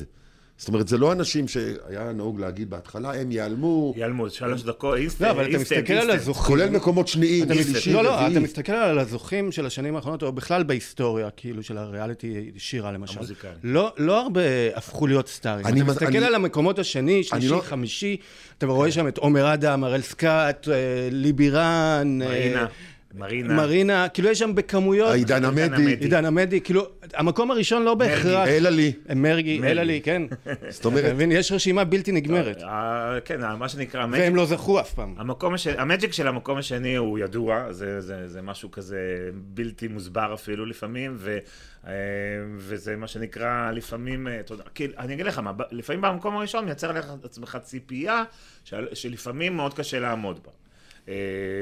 [0.58, 5.28] זאת אומרת, זה לא אנשים שהיה נהוג להגיד בהתחלה, הם ייעלמו, ייעלמו, שלוש דקות, אינסטנט,
[5.28, 6.12] לא, אבל אתה מסתכל על.
[6.12, 6.44] הזוכים.
[6.44, 8.32] כולל מקומות שניים, שלישי, לא, לא, רביעי.
[8.32, 13.18] אתה מסתכל על הזוכים של השנים האחרונות, או בכלל בהיסטוריה, כאילו, של הריאליטי שירה למשל.
[13.18, 13.52] המוזיקלי.
[13.64, 14.42] לא, לא הרבה
[14.76, 15.66] הפכו להיות סטארים.
[15.68, 18.18] אתה מס- מסתכל על המקומות השני, שלישי, לא- חמישי,
[18.58, 22.66] אתה רואה שם את עומר אדם, הראל סקאט, אה, מרינה, ליבירן, אה,
[23.18, 23.56] מרינה.
[23.56, 25.10] מרינה, כאילו יש שם בכמויות...
[25.12, 25.96] העידן עידן עמדי.
[26.00, 28.48] עידן עמדי, כאילו, המקום הראשון לא בהכרח...
[28.48, 28.94] אלא לי.
[29.16, 29.72] מרגי, מרגי.
[29.72, 30.22] אלא לי, כן.
[30.70, 32.64] זאת אומרת, אתה מבין, יש רשימה בלתי נגמרת.
[32.64, 35.16] אה, כן, מה שנקרא, המג'יק- והם לא זכו אף פעם.
[35.78, 39.00] המג'יק של המקום השני הוא ידוע, זה, זה, זה משהו כזה
[39.34, 41.38] בלתי מוסבר אפילו לפעמים, ו,
[41.88, 41.92] אה,
[42.58, 46.66] וזה מה שנקרא לפעמים, אה, אתה יודע, כי אני אגיד לך מה, לפעמים במקום הראשון
[46.66, 48.24] מייצר לך את עצמך ציפייה
[48.64, 50.52] של, שלפעמים מאוד קשה לעמוד בה.
[51.10, 51.14] אה,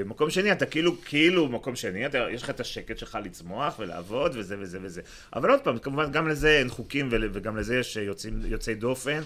[0.05, 4.31] מקום שני, אתה כאילו, כאילו מקום שני, אתה, יש לך את השקט שלך לצמוח ולעבוד
[4.35, 5.01] וזה וזה וזה.
[5.35, 9.21] אבל עוד פעם, כמובן גם לזה אין חוקים וגם לזה יש יוצאים, יוצאי דופן.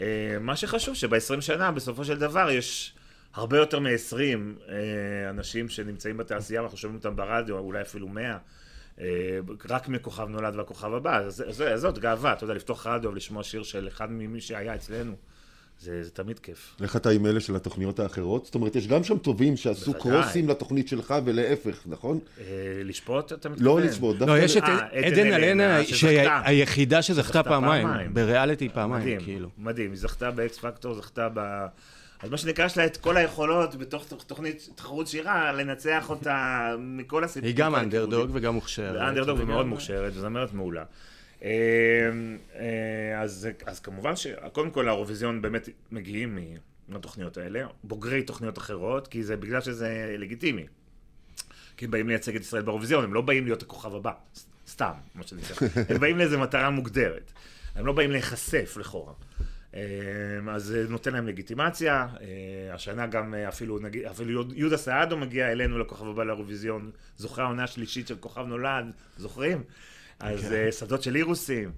[0.00, 2.94] אה, מה שחשוב שב-20 שנה, בסופו של דבר, יש
[3.34, 4.16] הרבה יותר מ-20
[4.68, 8.38] אה, אנשים שנמצאים בתעשייה, ואנחנו שומעים אותם ברדיו, אולי אפילו 100.
[9.00, 9.38] אה,
[9.70, 11.28] רק מכוכב נולד והכוכב הבא,
[11.76, 15.16] זאת גאווה, אתה יודע, לפתוח רדיו ולשמוע שיר של אחד ממי שהיה אצלנו,
[15.80, 16.76] זה, זה תמיד כיף.
[16.82, 18.44] איך אתה עם אלה של התוכניות האחרות?
[18.44, 20.22] זאת אומרת, יש גם שם טובים שעשו בוודאי.
[20.22, 22.18] קרוסים לתוכנית שלך ולהפך, נכון?
[22.40, 22.44] אה,
[22.84, 23.66] לשפוט, אתה מתכוון?
[23.66, 24.32] לא לצפות, דווקא...
[24.32, 25.84] לא, יש את אה, עדן אלנה, אלנה,
[27.02, 27.42] שזכתה.
[27.42, 27.88] פעמיים.
[28.14, 29.48] בריאליטי פעמיים, מדהים, כאילו.
[29.58, 31.66] מדהים, היא זכתה באקס פקטור, זכתה ב...
[32.22, 36.68] אז מה שנקרא, יש לה את כל היכולות בתוך תוך- תוכנית תחרות שירה, לנצח אותה
[36.78, 37.56] מכל הסיפורים.
[37.56, 39.00] היא גם אנדרדוג וגם מוכשרת.
[39.08, 40.84] אנדרדוג ומאוד מוכשרת, וזמרת מעולה.
[41.42, 41.48] אה,
[42.54, 46.38] אה, אז, אז כמובן שקודם כל האירוויזיון באמת מגיעים
[46.88, 50.66] מהתוכניות האלה, בוגרי תוכניות אחרות, כי זה בגלל שזה לגיטימי.
[51.76, 54.12] כי הם באים לייצג את ישראל באירוויזיון, הם לא באים להיות הכוכב הבא,
[54.68, 55.68] סתם, מה שנקרא.
[55.94, 57.32] הם באים לאיזו מטרה מוגדרת.
[57.74, 59.12] הם לא באים להיחשף לכאורה.
[59.74, 59.80] אה,
[60.50, 62.06] אז זה נותן להם לגיטימציה.
[62.20, 66.90] אה, השנה גם אה, אפילו, נגיד, אפילו יהוד- יהודה סעדו מגיע אלינו לכוכב הבא לאירוויזיון,
[67.16, 68.84] זוכה העונה השלישית של כוכב נולד,
[69.16, 69.62] זוכרים?
[70.20, 70.52] אז כן.
[70.52, 71.72] אה, שדות של אירוסים.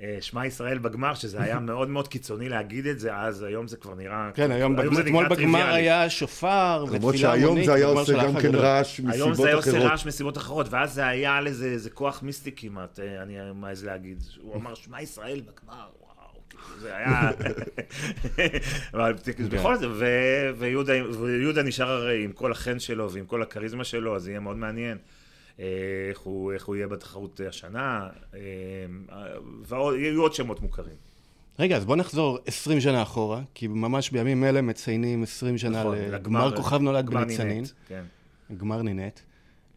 [0.00, 3.76] אה, שמע ישראל בגמר, שזה היה מאוד מאוד קיצוני להגיד את זה, אז היום זה
[3.76, 4.30] כבר נראה...
[4.34, 5.72] כן, היום, נקרא אתמול בגמר.
[5.72, 7.20] היה שופר ותפילה למרות המונית.
[7.20, 8.54] שהיום זה היה עושה של גם כן.
[8.54, 9.90] רעש היום מסיבות זה היה עושה אחרות.
[9.90, 14.22] רעש מסיבות אחרות, ואז זה היה על איזה כוח מיסטי כמעט, אה, אני מעז להגיד.
[14.40, 17.30] הוא אמר, שמע ישראל בגמר, וואו, כאילו, זה היה...
[18.94, 19.14] אבל
[19.50, 19.90] בכל זאת,
[21.18, 24.56] ויהודה נשאר הרי עם כל החן שלו ועם כל הכריזמה שלו, אז זה יהיה מאוד
[24.56, 24.98] מעניין.
[25.60, 25.64] אה,
[26.10, 28.40] איך הוא, איך הוא יהיה בתחרות השנה, אה,
[29.68, 30.96] ויהיו עוד שמות מוכרים.
[31.58, 35.98] רגע, אז בוא נחזור 20 שנה אחורה, כי ממש בימים אלה מציינים 20 שנה נכון,
[35.98, 37.48] לגמר כוכב נולד גמר בניצנין.
[37.48, 38.04] נינט, כן.
[38.56, 39.20] גמר נינט.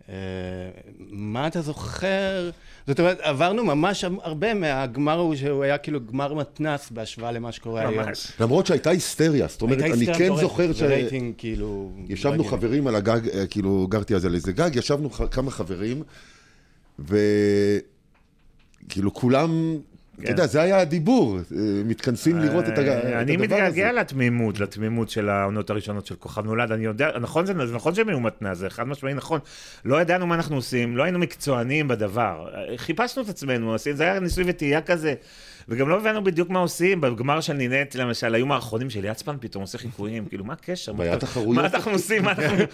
[0.10, 0.16] אה,
[1.10, 2.50] מה אתה זוכר?
[2.88, 7.82] זאת אומרת, עברנו ממש הרבה מהגמר ההוא, שהוא היה כאילו גמר מתנס בהשוואה למה שקורה
[7.82, 7.94] היום.
[7.94, 8.32] ממש.
[8.40, 10.82] למרות שהייתה היסטריה, זאת אומרת, אני היסטריה כן זוכר ש...
[10.82, 11.92] ורייטינג כאילו...
[12.08, 12.44] ישבנו.
[12.44, 16.04] חברים על הגג, אה, כאילו גרתי אז על איזה גג, ישבנו כמה חברים,
[17.00, 17.24] וכאילו
[19.14, 19.78] כולם,
[20.24, 20.32] אתה.
[20.32, 21.42] יודע, זה היה הדיבור, אה,
[21.86, 23.20] מתכנסים לראות את הדבר הזה.
[23.20, 26.72] אני מתגעגע לתמימות, לתמימות של העונות הראשונות של כוכב נולד.
[26.72, 29.40] אני יודע, נכון זה נכון שהם היו מתנ"ס, זה חד משמעי נכון.
[29.86, 32.48] לא ידענו מה אנחנו עושים, לא היינו מקצוענים בדבר.
[32.78, 35.14] חיפשנו את עצמנו, זה היה ניסוי וטעייה כזה.
[35.70, 39.62] וגם לא הבנו בדיוק מה עושים, בגמר של נינט למשל, היו מערכונים של יצפן פתאום
[39.62, 40.94] עושה חיקויים, כאילו מה הקשר?
[40.94, 41.56] מה- והיה תחרויות.
[41.56, 42.24] מה אנחנו עושים?
[42.24, 42.34] מה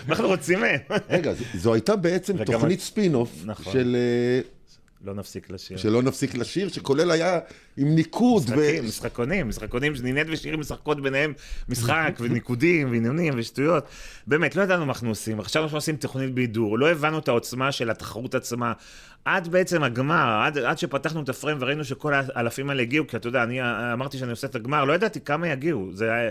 [0.10, 0.80] אנחנו- רוצים מהם?
[1.10, 3.74] רגע, זו הייתה בעצם תוכנית ספין-אוף נכון.
[3.74, 3.96] של...
[5.04, 5.78] אה, לא נפסיק לשיר.
[5.78, 7.40] שלא נפסיק לשיר, שכולל היה
[7.78, 8.44] עם ניקוד.
[8.44, 11.34] משחקים, משחקונים, משחקונים, נינט ושירי משחקות ביניהם
[11.70, 13.84] משחק וניקודים ועניינים ושטויות.
[14.28, 15.40] באמת, לא ידענו מה אנחנו עושים.
[15.40, 18.74] עכשיו אנחנו עושים תוכנית בידור, לא הבנו את העוצמה של התחרות עצמה.
[19.26, 23.28] עד בעצם הגמר, עד, עד שפתחנו את הפריים וראינו שכל האלפים האלה הגיעו, כי אתה
[23.28, 23.60] יודע, אני
[23.94, 25.90] אמרתי שאני עושה את הגמר, לא ידעתי כמה יגיעו.
[25.94, 26.30] זה היה...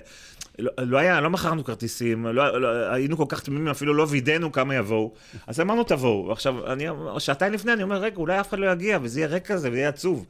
[0.58, 4.52] לא, לא היה, לא מכרנו כרטיסים, לא, לא, היינו כל כך תמימים, אפילו לא וידאנו
[4.52, 5.12] כמה יבואו.
[5.46, 6.32] אז אמרנו תבואו.
[6.32, 6.84] עכשיו, אני,
[7.18, 9.78] שעתיים לפני אני אומר, רגע, אולי אף אחד לא יגיע, וזה יהיה ריק כזה, וזה
[9.78, 10.26] יהיה עצוב.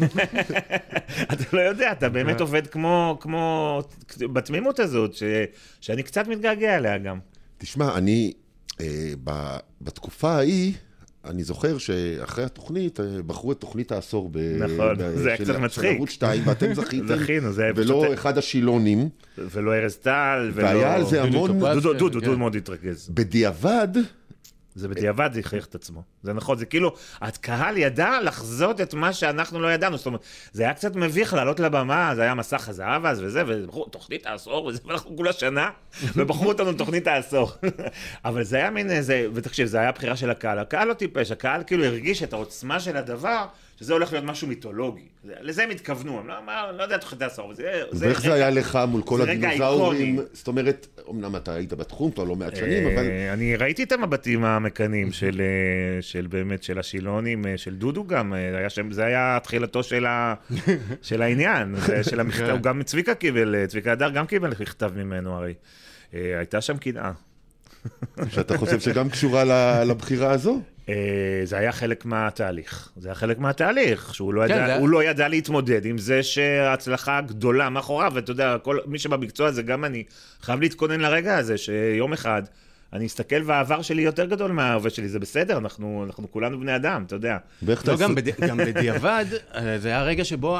[1.32, 3.82] אתה לא יודע, אתה באמת עובד כמו, כמו,
[4.20, 5.22] בתמימות הזאת, ש,
[5.80, 7.18] שאני קצת מתגעגע אליה גם.
[7.58, 8.32] תשמע, אני,
[8.80, 10.72] אה, ב, בתקופה ההיא,
[11.28, 14.28] אני זוכר שאחרי התוכנית, אה, בחרו את תוכנית העשור.
[14.32, 15.96] ב, נכון, ב, זה היה של- קצת של מצחיק.
[15.96, 17.06] ערוץ 2, ואתם זכיתם.
[17.18, 19.08] זכינו, זה היה ולא פשוט- אחד השילונים.
[19.38, 20.66] ולא ארז טל, ולא...
[20.66, 21.72] והיה על זה דודו המון...
[21.74, 22.26] דודו, כן, דודו, כן.
[22.26, 23.08] דודו מאוד התרכז.
[23.14, 23.88] בדיעבד,
[24.78, 26.02] זה בדיעבד זה הכריח את עצמו.
[26.22, 29.96] זה נכון, זה כאילו, הקהל ידע לחזות את מה שאנחנו לא ידענו.
[29.96, 30.20] זאת אומרת,
[30.52, 34.64] זה היה קצת מביך לעלות לבמה, זה היה מסך הזהב אז וזה, ובחרו תוכנית העשור
[34.64, 35.70] וזה, ואנחנו כולה שנה,
[36.16, 37.52] ובחרו אותנו לתוכנית העשור.
[38.24, 40.58] אבל זה היה מין איזה, ותקשיב, זה היה בחירה של הקהל.
[40.58, 43.46] הקהל לא טיפש, הקהל כאילו הרגיש את העוצמה של הדבר,
[43.78, 45.02] שזה הולך להיות משהו מיתולוגי.
[45.24, 47.82] זה- לזה הם התכוונו, הם לא, מה, לא יודע תוכנית העשור, זה...
[47.92, 50.20] ואיך זה היה לך מול כל הדינוזאורים?
[50.32, 53.92] זאת אומרת, אמנם אתה היית בתחום כבר לא מעט שנים, אבל אה, אני ראיתי את
[53.92, 58.90] המבטים המקנאים של, אה, של באמת, של השילונים, אה, של דודו גם, אה, היה שם,
[58.92, 60.34] זה היה תחילתו של, ה,
[61.02, 65.34] של העניין, של המכתב, הוא גם צביקה קיבל, אה, צביקה הדר גם קיבל מכתב ממנו
[65.36, 65.54] הרי.
[66.14, 67.12] אה, הייתה שם קנאה.
[68.28, 69.44] שאתה חושב שגם קשורה
[69.84, 70.60] לבחירה הזו?
[70.88, 70.94] אה,
[71.44, 75.04] זה היה חלק מהתהליך, זה היה חלק מהתהליך, שהוא לא, כן, ידע, זה- הוא לא
[75.04, 80.04] ידע להתמודד עם זה שההצלחה גדולה מאחוריו, ואתה יודע, כל, מי שבמקצוע הזה, גם אני,
[80.42, 82.42] חייב להתכונן לרגע הזה, שיום אחד
[82.92, 87.04] אני אסתכל והעבר שלי יותר גדול מההווה שלי, זה בסדר, אנחנו, אנחנו כולנו בני אדם,
[87.06, 87.36] אתה יודע.
[87.92, 87.96] לא.
[87.98, 88.40] גם, בד...
[88.48, 89.24] גם בדיעבד,
[89.54, 90.58] אה, זה היה רגע שבו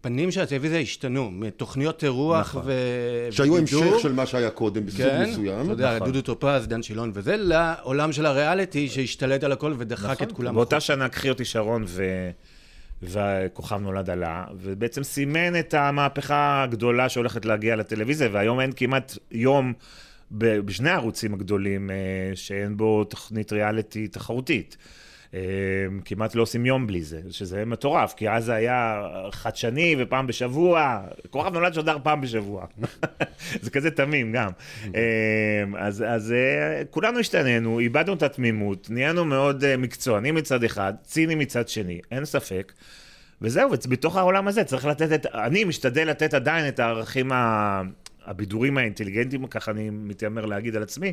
[0.00, 2.62] הפנים של הטלוויזיה השתנו, מתוכניות אירוח נכון.
[2.64, 2.72] ו...
[3.30, 5.64] שהיו המשך של מה שהיה קודם בסוג כן, מסוים.
[5.64, 6.12] אתה יודע, נכון.
[6.12, 10.54] דודו טופז, דן שילון וזה, לעולם של הריאליטי שהשתלט על הכל ודחק את כולם.
[10.54, 12.30] באותה שנה קחי אותי שרון ו...
[13.02, 19.72] והכוכב נולד עלה, ובעצם סימן את המהפכה הגדולה שהולכת להגיע לטלוויזיה, והיום אין כמעט יום
[20.30, 21.96] ב- בשני הערוצים הגדולים אה,
[22.34, 24.76] שאין בו תוכנית ריאליטי תחרותית.
[25.34, 25.40] אה,
[26.04, 31.00] כמעט לא עושים יום בלי זה, שזה מטורף, כי אז זה היה חדשני ופעם בשבוע,
[31.30, 32.66] כוכב נולד שודר פעם בשבוע.
[33.62, 34.50] זה כזה תמים גם.
[34.94, 35.00] אה,
[35.78, 41.38] אז, אז אה, כולנו השתננו, איבדנו את התמימות, נהיינו מאוד אה, מקצוענים מצד אחד, ציניים
[41.38, 42.72] מצד שני, אין ספק.
[43.42, 47.30] וזהו, ובתוך העולם הזה צריך לתת את, אני משתדל לתת עדיין את הערכים
[48.26, 51.12] הבידורים האינטליגנטיים, ככה אני מתיימר להגיד על עצמי,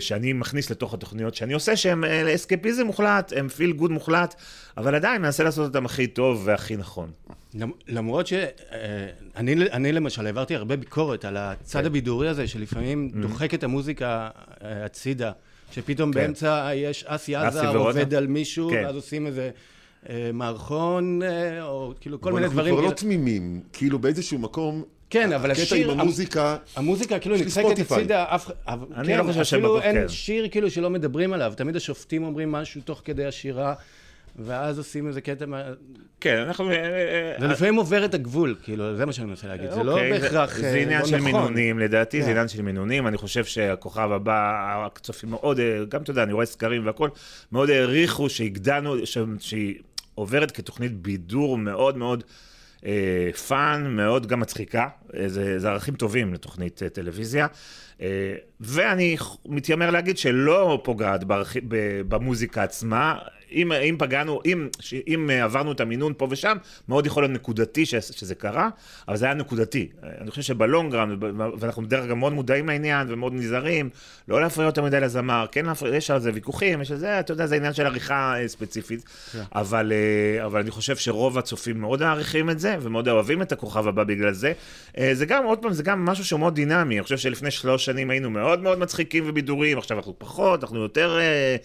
[0.00, 4.34] שאני מכניס לתוך התוכניות שאני עושה, שהם אה, אסקפיזם מוחלט, הם פיל גוד מוחלט,
[4.76, 7.10] אבל עדיין מנסה לעשות אותם הכי טוב והכי נכון.
[7.54, 8.48] למ- למרות שאני
[9.72, 11.86] אני למשל העברתי הרבה ביקורת על הצד כן.
[11.86, 13.18] הבידורי הזה, שלפעמים Mm-hmm.
[13.22, 14.28] דוחק את המוזיקה
[14.64, 15.32] אה, הצידה,
[15.72, 16.20] שפתאום כן.
[16.20, 17.78] באמצע יש אסי עזר ורונה?
[18.00, 18.82] עובד על מישהו, כן.
[18.84, 19.50] ואז עושים איזה
[20.08, 22.66] אה, מערכון, אה, או כאילו כל מיני דברים.
[22.74, 22.94] אנחנו כבר לא.
[22.96, 27.78] תמימים, כאילו באיזשהו מקום, כן, אבל הקטע השיר- עם המוזיקה, המוזיקה כאילו נדחקת.
[27.90, 30.08] הצידה, אף אני כן, לא חושב אפילו שבגוף, אין כן.
[30.08, 33.74] שיר כאילו שלא מדברים עליו, תמיד השופטים אומרים משהו תוך כדי השירה,
[34.38, 35.62] ואז עושים איזה קטע, מה-
[36.20, 36.70] כן, אנחנו...
[36.70, 39.92] אה, אה, זה לפעמים עובר את הגבול, כאילו, זה מה שאני מנסה להגיד, זה לא
[39.92, 41.24] אוקיי, בהכרח זה אה, עניין לא של נכון.
[41.32, 42.30] מינונים, לדעתי זה כן.
[42.30, 43.06] עניין של מינונים.
[43.06, 44.52] אני חושב שהכוכב הבא,
[44.86, 47.08] הצופים מאוד, אה, גם אתה יודע, אני רואה סקרים והכל,
[47.52, 48.94] מאוד העריכו שהגדלנו,
[49.38, 49.74] שהיא
[50.14, 52.24] עוברת כתוכנית בידור מאוד מאוד
[52.84, 54.88] אה, fun, מאוד גם מצחיקה.
[55.16, 57.46] אה, זה, זה ערכים טובים לתוכנית אה, טלוויזיה.
[58.00, 59.16] אה, ואני
[59.46, 61.20] מתיימר להגיד שלא פוגעת
[62.08, 63.18] במוזיקה עצמה.
[63.52, 64.68] אם, אם פגענו, אם,
[65.06, 66.56] אם עברנו את המינון פה ושם,
[66.88, 68.68] מאוד יכול להיות נקודתי ש, שזה קרה,
[69.08, 69.88] אבל זה היה נקודתי.
[70.20, 71.16] אני חושב שב long run,
[71.58, 73.90] ואנחנו בדרך כלל מאוד מודעים לעניין ומאוד נזהרים,
[74.28, 77.32] לא להפריע יותר מדי לזמר, כן להפריע, יש על זה ויכוחים, יש על זה, אתה
[77.32, 79.04] יודע, זה עניין של עריכה אה, ספציפית,
[79.54, 83.88] אבל, אה, אבל אני חושב שרוב הצופים מאוד מעריכים את זה, ומאוד אוהבים את הכוכב
[83.88, 84.52] הבא בגלל זה.
[84.98, 87.84] אה, זה גם, עוד פעם, זה גם משהו שהוא מאוד דינמי, אני חושב שלפני שלוש
[87.84, 91.18] שנים היינו מאוד מאוד מצחיקים ובידורים, עכשיו אנחנו פחות, אנחנו יותר...
[91.20, 91.56] אה,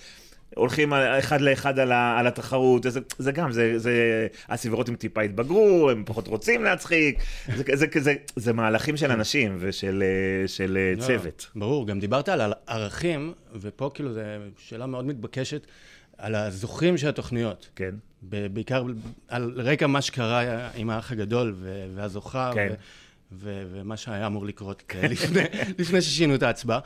[0.56, 5.89] הולכים אחד לאחד על, ה, על התחרות, זה, זה גם, זה, זה, הסבירות טיפה התבגרו,
[5.91, 7.20] הם פחות רוצים להצחיק,
[7.56, 11.48] זה, זה, זה, זה, זה מהלכים של אנשים ושל אה, של אה, לא, צוות.
[11.56, 14.22] ברור, גם דיברת על ערכים, ופה כאילו זו
[14.58, 15.67] שאלה מאוד מתבקשת,
[16.17, 17.70] על הזוכים של התוכניות.
[17.76, 17.96] כן.
[18.22, 18.84] בעיקר
[19.28, 21.56] על רקע מה שקרה עם האח הגדול
[21.96, 22.52] והזוכה.
[22.56, 22.67] כן.
[22.72, 22.76] ו-
[23.34, 25.44] ו- ומה שהיה אמור לקרות אה, לפני,
[25.80, 26.80] לפני ששינו את ההצבעה.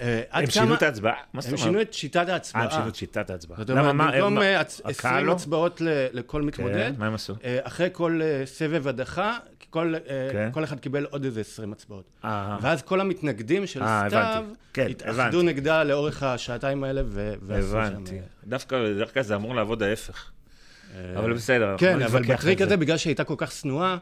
[0.00, 1.14] אה, הם שינו את ההצבעה?
[1.32, 1.66] מה זאת הם אומרת?
[1.68, 2.62] שינו את שיטת ההצבעה.
[2.62, 3.58] אה, הם שינו את שיטת ההצבעה.
[3.58, 5.32] זאת אומרת, במקום מה- אה, הצ- הקהל 20 לא?
[5.32, 5.80] הצבעות
[6.12, 7.34] לכל מתמודד, כן, מה הם עשו?
[7.62, 9.38] אחרי כל סבב הדחה,
[9.70, 9.94] כל,
[10.32, 10.48] כן.
[10.52, 12.04] כל אחד קיבל עוד איזה 20 הצבעות.
[12.60, 14.44] ואז כל המתנגדים של סתיו.
[14.72, 15.42] כן, התאחדו.
[15.42, 17.02] נגדה לאורך השעתיים האלה.
[17.50, 18.18] הבנתי.
[18.46, 20.30] דווקא זה אמור לעבוד ההפך.
[21.16, 21.74] אבל בסדר.
[21.78, 22.60] כן, אבל בטריק.
[22.60, 23.96] הזה, בגלל שהיא הייתה כל כך שנואה...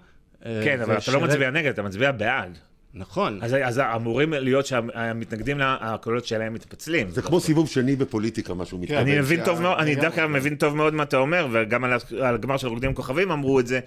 [0.45, 2.59] כן, אבל אתה לא מצביע נגד, אתה מצביע בעד.
[2.95, 3.39] נכון.
[3.43, 7.11] אז, אז אמורים להיות שהמתנגדים לה, הקולות שלהם מתפצלים.
[7.11, 9.01] זה כמו סיבוב שני בפוליטיקה, מה שהוא מתכוון.
[9.01, 9.95] אני מבין טוב מאוד, אני.
[9.95, 11.93] דווקא מבין טוב מאוד מה אתה אומר, וגם על
[12.35, 13.81] הגמר של רוקדים כוכבים אמרו את זה,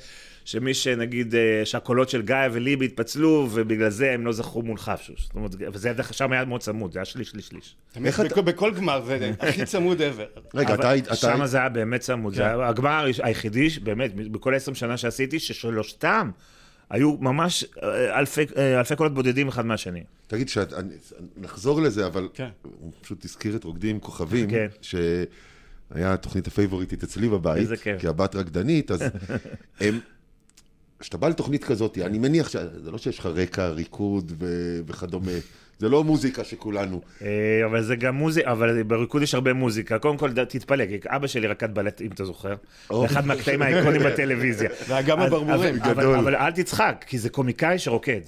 [0.45, 5.21] שמי שנגיד, אה, שהקולות של גיא וליבי התפצלו, ובגלל זה הם לא זכו מול חפשוש.
[5.23, 7.75] זאת אומרת, וזה דרך שם היה מאוד צמוד, זה היה שליש, שליש, שליש.
[8.01, 10.39] בכל- בכל גמר זה הכי צמוד ever.
[10.57, 14.97] רגע, אתה שם זה היה באמת צמוד, זה היה הגמר היחידי, באמת, בכל ה-20 שנה
[14.97, 16.29] שעשיתי, ששלושתם
[16.89, 20.03] היו ממש אה, אלפי אה, אלפי קולות בודדים אחד מהשני.
[20.27, 20.93] תגיד, שאת- אני-
[21.37, 22.49] נחזור לזה, אבל כן.
[22.61, 24.67] הוא פשוט הזכיר את רוקדים כוכבים, כן.
[24.81, 25.25] שהיה
[26.13, 28.01] התוכנית הפייבוריטית אצלי בבית, איזה כיף.
[28.01, 29.01] כי הבת רקדנית, אז
[29.79, 29.99] הם...
[31.03, 35.31] כשאתה בא לתוכנית כזאת, אני מניח שזה לא שיש לך רקע, ריקוד ו- וכדומה,
[35.79, 37.01] זה לא מוזיקה שכולנו.
[37.21, 37.27] אה,
[37.65, 39.99] אבל זה גם מוזיקה, אבל בריקוד יש הרבה מוזיקה.
[39.99, 42.55] קודם כל, תתפלא, כי אבא שלי רקד בלט, אם אתה זוכר.
[42.89, 44.69] זה אחד מהקטעים האיקונים בטלוויזיה.
[44.87, 45.19] ואגם.
[45.19, 46.15] אבל- גדול.
[46.15, 48.21] אבל אל תצחק, כי זה קומיקאי שרוקד.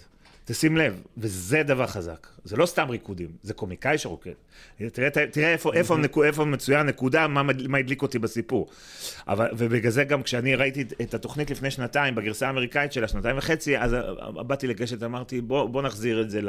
[0.46, 2.28] תשים לב, וזה דבר חזק.
[2.45, 4.31] זה לא סתם ריקודים, זה קומיקאי שרוקד.
[4.93, 8.67] תראה, תראה איפה, איפה, נקו, איפה מצויה הנקודה, מה, מה הדליק אותי בסיפור.
[9.27, 13.77] אבל, ובגלל זה גם כשאני ראיתי את- התוכנית לפני שנתיים, בגרסה האמריקאית שלה, שנתיים וחצי,
[13.77, 13.95] אז
[14.47, 16.39] באתי לגשת, אמרתי, בוא, בוא נחזיר את זה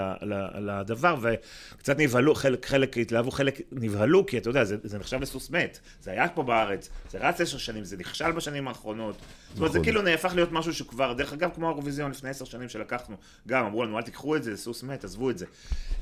[0.54, 5.50] לדבר, וקצת נבהלו, חלק, חלק התלהבו, חלק נבהלו, כי אתה יודע, זה, זה נחשב לסוס
[5.50, 5.78] מת.
[6.00, 9.16] זה היה פה בארץ, זה רץ עשר שנים, זה נכשל בשנים האחרונות.
[9.48, 9.84] זאת אומרת, זה נכון.
[9.84, 13.16] כאילו נהפך להיות משהו שכבר, דרך אגב, כמו האירוויזיון לפני עשר שנים שלקחנו,
[13.48, 15.46] גם אמרו לנו, אל תיקחו את זה, זה סוס מת, עזבו את זה.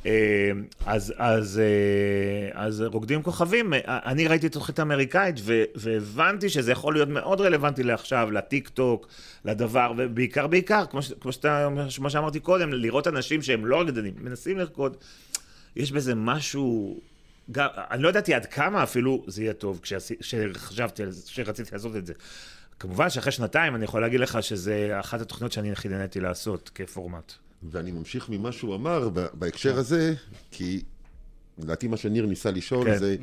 [0.06, 0.50] אה,
[0.86, 5.36] אז, אז, אה, אז רוקדים כוכבים, אני ראיתי תוכנית אמריקאית
[5.74, 9.08] והבנתי שזה יכול להיות מאוד רלוונטי לעכשיו, לטיק טוק,
[9.44, 14.14] לדבר, ובעיקר, בעיקר, כמו, ש- כמו, שאתה, כמו שאמרתי קודם, לראות אנשים שהם לא רקדנים,
[14.20, 14.96] מנסים לרקוד,
[15.76, 17.00] יש בזה משהו...
[17.52, 21.96] גם, אני לא ידעתי עד כמה אפילו זה יהיה טוב כשחשבתי על זה, כשרציתי לעשות
[21.96, 22.12] את זה.
[22.78, 27.32] כמובן שאחרי שנתיים אני יכול להגיד לך שזה אחת התוכניות שאני הכי נהניתי לעשות כפורמט.
[27.70, 30.14] ואני ממשיך ממה שהוא אמר בהקשר הזה,
[30.50, 30.82] כי
[31.58, 32.98] לדעתי מה שניר ניסה לשאול כן.
[32.98, 33.16] זה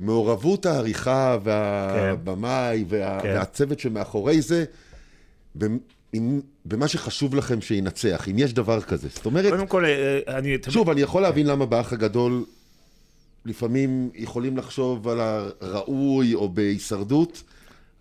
[0.00, 3.28] מעורבות העריכה והבמאי וה, כן.
[3.28, 4.64] והצוות שמאחורי זה,
[6.64, 9.08] במה שחשוב לכם שינצח, אם יש דבר כזה.
[9.14, 10.58] זאת אומרת, קודם כל, אה, אני...
[10.58, 12.44] תמיד- שוב, אני יכול להבין למה באח הגדול
[13.44, 15.20] לפעמים יכולים לחשוב על
[15.60, 17.42] הראוי או בהישרדות.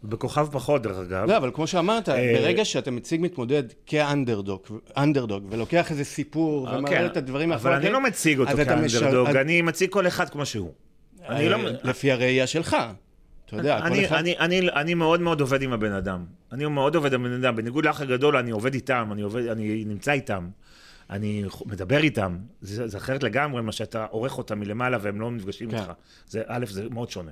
[0.03, 1.29] בכוכב פחות, דרך אגב.
[1.29, 4.61] לא, אבל כמו שאמרת, אה, ברגע שאתה מציג מתמודד כאנדרדוג,
[4.97, 9.27] אנדרדוג, ולוקח איזה סיפור, אה, ומראה כן, את הדברים אבל אני לא מציג אותו כאנדרדוג,
[9.27, 10.71] אני מציג כל אחד כמו שהוא.
[11.29, 11.35] לא...
[11.35, 12.77] אה, לפי הראייה שלך.
[13.45, 14.15] אתה יודע, כל אני, אחד...
[14.15, 16.25] אני, אני, אני מאוד מאוד עובד עם הבן אדם.
[16.51, 17.55] אני מאוד עובד עם הבן אדם.
[17.55, 19.09] בניגוד לאח הגדול, אני עובד איתם,
[19.51, 20.49] אני נמצא איתם.
[21.09, 22.37] אני מדבר איתם.
[22.61, 25.77] זה, זה אחרת לגמרי מה שאתה עורך אותם מלמעלה והם לא נפגשים כן.
[25.77, 25.91] איתך.
[26.27, 27.31] זה, א', זה מאוד שונה.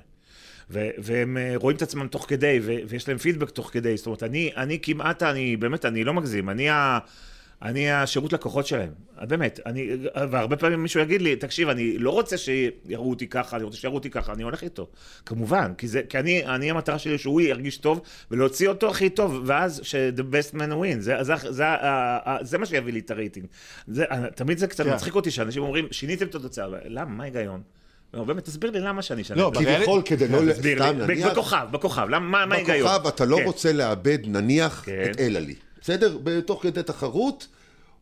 [0.70, 3.96] ו- והם אה, רואים את עצמם תוך כדי, ו- ויש להם פידבק תוך כדי.
[3.96, 6.50] זאת אומרת, אני, אני כמעט, אני באמת, אני לא מגזים.
[6.50, 6.98] אני ה...
[7.62, 8.90] אני השירות לקוחות שלהם,
[9.28, 9.88] באמת, אני,
[10.30, 13.94] והרבה פעמים מישהו יגיד לי, תקשיב, אני לא רוצה שיראו אותי ככה, אני רוצה שיראו
[13.94, 14.88] אותי ככה, אני הולך איתו,
[15.26, 19.42] כמובן, כי, זה, כי אני, אני המטרה שלי שהוא ירגיש טוב, ולהוציא אותו הכי טוב,
[19.44, 21.64] ואז ש-the best man win, זה, זה, זה, זה,
[22.40, 23.46] זה מה שיביא לי את הרייטינג.
[23.86, 24.94] זה, תמיד זה קצת כן.
[24.94, 27.62] מצחיק אותי, שאנשים אומרים, שיניתם את התוצאה, למה, מה ההיגיון?
[28.14, 29.36] לא, באמת, תסביר לי למה שאני אשנה.
[29.36, 29.52] לא.
[29.54, 30.44] כביכול כדי לא...
[30.44, 32.88] ל- תסביר סתם לי, נניח, בכוכב, בכוכב, למה, מה מה ההיגיון?
[32.88, 33.44] בכוכב אתה לא כן.
[33.44, 35.02] רוצה לאבד נניח כן.
[35.10, 36.18] את אלעלי, בסדר?
[36.24, 37.46] בתוך כדי תחרות,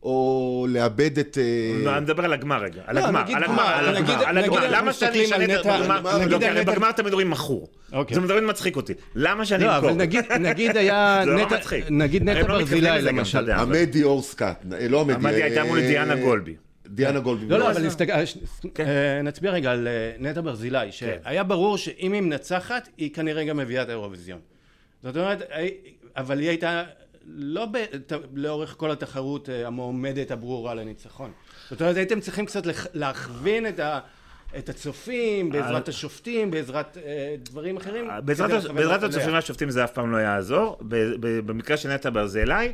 [0.03, 1.37] או לאבד את...
[1.37, 4.27] אה, לא, אני מדבר על הגמר רגע, על לא, הגמר, על גמר, הגמר, על הגמר,
[4.27, 6.01] על הגמר, למה שאני אשנה את הגמר?
[6.01, 7.67] לא, על כי הרי בגמר אתם מדברים מכור.
[7.93, 8.15] אוקיי.
[8.15, 8.93] זה מדברים מצחיק אותי.
[9.15, 9.89] למה שאני לא, אמכור?
[9.89, 11.85] אבל נגיד, נגיד היה זה לא נטע, מצחיק.
[11.89, 13.51] נגיד נטע לא ברזילי למשל.
[13.51, 15.13] עמדי אורסקאט, אה, לא עמדי.
[15.13, 16.55] עמדי הייתה אה, מול דיאנה גולבי.
[16.91, 17.45] דיאנה גולבי.
[17.45, 18.37] לא, לא, לא, אבל נסתכל, ש-
[18.73, 18.85] כן.
[18.85, 23.57] אה, נצביע רגע על אה, נטע ברזילי, שהיה ברור שאם היא מנצחת, היא כנראה גם
[23.57, 24.39] מביאה את האירוויזיון.
[25.03, 25.67] זאת אומרת, אה,
[26.17, 26.83] אבל היא הייתה
[27.25, 31.31] לא ב- ת- לאורך כל התחרות אה, המועמדת הברורה לניצחון.
[31.69, 33.99] זאת אומרת, הייתם צריכים קצת לח- להכווין את ה...
[34.57, 38.09] את הצופים, בעזרת השופטים, בעזרת אה, דברים אחרים.
[38.09, 39.33] אה, בעזרת בעזרת אותם הצופים.
[39.33, 40.77] והשופטים זה אף פעם לא יעזור.
[40.81, 42.67] ב- ב- במקרה של נטע ברזילי, אה,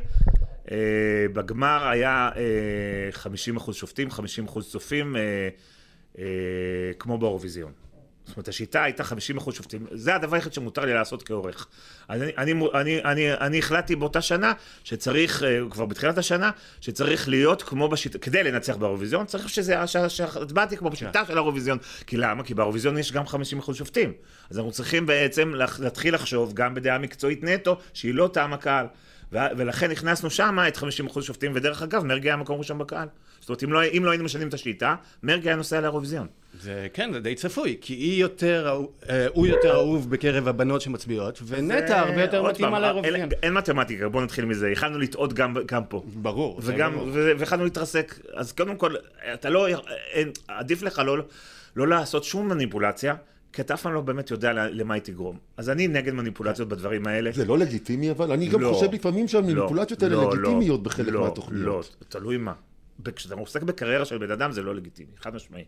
[1.32, 4.08] בגמר היה אה, 50% שופטים,
[4.46, 5.48] 50% צופים, אה,
[6.18, 6.24] אה,
[6.98, 7.72] כמו באירוויזיון.
[8.28, 11.66] זאת אומרת, השיטה הייתה 50% שופטים, זה הדבר היחיד שמותר לי לעשות כעורך.
[12.10, 14.52] אני, אני, אני, אני, אני החלטתי באותה שנה
[14.84, 16.50] שצריך, אה, כבר בתחילת השנה,
[16.80, 21.78] שצריך להיות כמו בשיטה, כדי לנצח באירוויזיון, צריך שזה, שההצבעה תהיה כמו בשיטה של האירוויזיון.
[22.06, 22.44] כי למה?
[22.44, 24.12] כי באירוויזיון יש גם 50% שופטים.
[24.50, 28.86] אז אנחנו צריכים בעצם להתחיל לחשוב גם בדעה מקצועית נטו, שהיא לא טעם הקהל.
[29.32, 33.08] ולכן הכנסנו שם את 50% שופטים, ודרך אגב, מרגי היה מקום ראשון בקהל.
[33.40, 36.26] זאת אומרת, אם לא, אם לא היינו משנים את השיטה, מרגי היה נוסע לאירוויזיון.
[36.60, 41.42] זה, כן, זה די צפוי, כי היא יותר, אה, הוא יותר אהוב בקרב הבנות שמצביעות,
[41.46, 43.20] ונטע הרבה יותר מתאימה לאירוויזיון.
[43.20, 44.70] אין, אין מתמטיקה, בואו נתחיל מזה.
[44.70, 46.02] יכלנו לטעות גם, גם פה.
[46.14, 46.60] ברור.
[46.62, 46.98] וגם,
[47.38, 48.18] ויכלנו להתרסק.
[48.34, 48.94] אז קודם כל,
[49.34, 49.66] אתה לא,
[50.12, 51.16] אין, עדיף לך לא,
[51.76, 53.14] לא לעשות שום מניפולציה.
[53.52, 55.38] כי אתה אף פעם לא באמת יודע למה היא תגרום.
[55.56, 57.30] אז אני נגד מניפולציות בדברים האלה.
[57.32, 61.08] זה לא לגיטימי, אבל אני גם לא, חושב לפעמים שהמניפולציות האלה לא, לגיטימיות לא, בחלק
[61.08, 61.96] לא, מהתוכניות.
[62.00, 62.52] לא, תלוי מה.
[63.14, 65.64] כשאתה עוסק בקריירה של בן אדם זה לא לגיטימי, חד משמעי.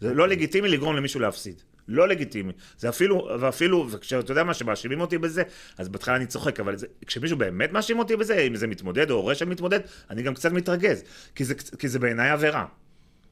[0.00, 1.62] זה לא לגיטימי לגרום למישהו להפסיד.
[1.88, 2.52] לא לגיטימי.
[2.78, 5.42] זה אפילו, ואפילו, וכשאתה יודע מה, שמאשימים אותי בזה,
[5.78, 9.16] אז בהתחלה אני צוחק, אבל זה, כשמישהו באמת מאשים אותי בזה, אם זה מתמודד או
[9.16, 11.02] הורה של מתמודד, אני גם קצת מתרגז.
[11.34, 12.66] כי זה, כי זה בעיניי עבירה.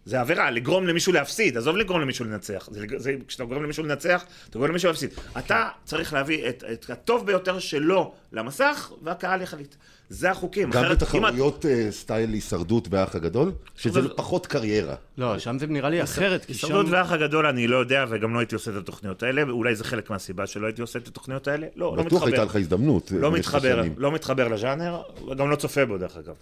[0.05, 2.69] זה עבירה, לגרום למישהו להפסיד, עזוב לגרום למישהו לנצח.
[2.71, 5.11] זה, זה, כשאתה גורם למישהו לנצח, אתה גורם למישהו להפסיד.
[5.39, 9.75] אתה צריך להביא את, את הטוב ביותר שלו למסך, והקהל יחליט.
[10.09, 10.71] זה החוקים.
[10.71, 11.65] גם בתחרויות את...
[11.65, 14.09] uh, סטייל הישרדות והאח הגדול, שזה זה...
[14.09, 14.95] פחות קריירה.
[15.19, 16.45] לא, שם זה נראה לי אחרת.
[16.49, 16.93] הישרדות שם...
[16.93, 20.11] והאח הגדול אני לא יודע, וגם לא הייתי עושה את התוכניות האלה, אולי זה חלק
[20.11, 21.67] מהסיבה שלא הייתי עושה את התוכניות האלה.
[21.77, 22.07] לא, לא מתחבר.
[22.07, 23.13] בטוח הייתה לך הזדמנות.
[23.21, 26.35] לא מתחבר, לא מתחבר לז'אנר, וגם לא צופה בו דרך אגב.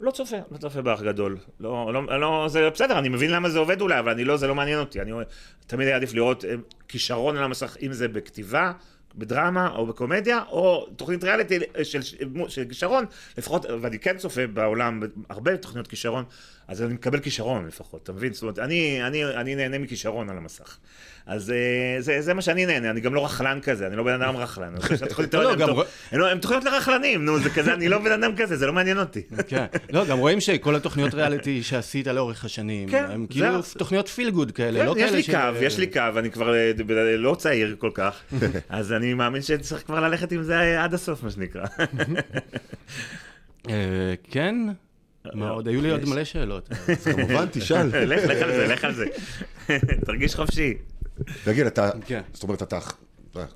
[0.00, 1.38] לא צופה, לא צופה באח גדול.
[1.60, 4.46] לא, לא, לא, זה בסדר, אני מבין למה זה עובד אולי, אבל אני לא, זה
[4.46, 5.00] לא מעניין אותי.
[5.00, 5.12] אני
[5.66, 6.54] תמיד היה עדיף לראות אה,
[6.88, 8.72] כישרון על המסך, אם זה בכתיבה,
[9.14, 12.02] בדרמה או בקומדיה, או תוכנית ריאליטי של,
[12.48, 13.04] של כישרון,
[13.38, 16.24] לפחות, ואני כן צופה בעולם הרבה תוכניות כישרון,
[16.68, 18.32] אז אני מקבל כישרון לפחות, אתה מבין?
[18.32, 20.78] זאת אומרת, אני, אני, אני נהנה מכישרון על המסך.
[21.28, 24.22] אז אה, זה, זה מה שאני נהנה, אני גם לא רכלן כזה, אני לא בן
[24.22, 24.74] אדם רכלן.
[26.12, 28.98] לא, הם תוכניות לרכלנים, נו, זה כזה, אני לא בן אדם כזה, זה לא מעניין
[28.98, 29.22] אותי.
[29.48, 34.30] כן, לא, גם רואים שכל התוכניות ריאליטי שעשית לאורך השנים, כן, הם כאילו תוכניות פיל
[34.30, 35.28] גוד כאלה, לא כאלה ש...
[35.28, 36.72] יש לי קו, יש לי קו, אני כבר אה,
[37.16, 38.20] לא צעיר כל כך,
[38.68, 41.64] אז אני מאמין שצריך כבר ללכת עם זה עד הסוף, מה שנקרא.
[43.70, 44.56] אה, כן?
[45.34, 45.68] מה עוד?
[45.68, 46.68] היו לי עוד מלא שאלות.
[46.88, 47.86] אז כמובן, תשאל.
[48.12, 49.06] לך על זה, לך על זה.
[50.06, 50.74] תרגיש חופשי.
[51.44, 52.20] תגיד, אתה, כן.
[52.32, 52.78] זאת אומרת, אתה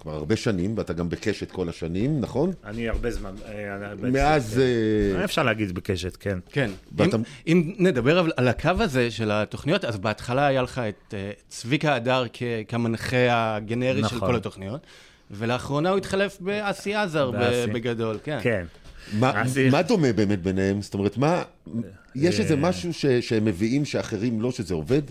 [0.00, 2.52] כבר הרבה שנים, ואתה גם בקשת כל השנים, נכון?
[2.64, 3.34] אני הרבה זמן.
[3.48, 4.54] אה, מאז...
[5.12, 5.18] כן.
[5.18, 6.38] אה, אפשר להגיד בקשת, כן.
[6.52, 6.70] כן.
[6.96, 7.16] ואתה...
[7.16, 11.14] אם, אם נדבר על הקו הזה של התוכניות, אז בהתחלה היה לך את uh,
[11.48, 12.24] צביקה הדר
[12.68, 14.18] כמנחה הגנרי נכון.
[14.18, 14.86] של כל התוכניות,
[15.30, 17.30] ולאחרונה הוא התחלף באסי עזר
[17.72, 18.38] בגדול, כן.
[18.42, 18.64] כן.
[19.12, 20.82] מה, מה דומה באמת ביניהם?
[20.82, 21.42] זאת אומרת, מה...
[22.14, 25.02] יש איזה משהו ש, שהם מביאים שאחרים לא, שזה עובד?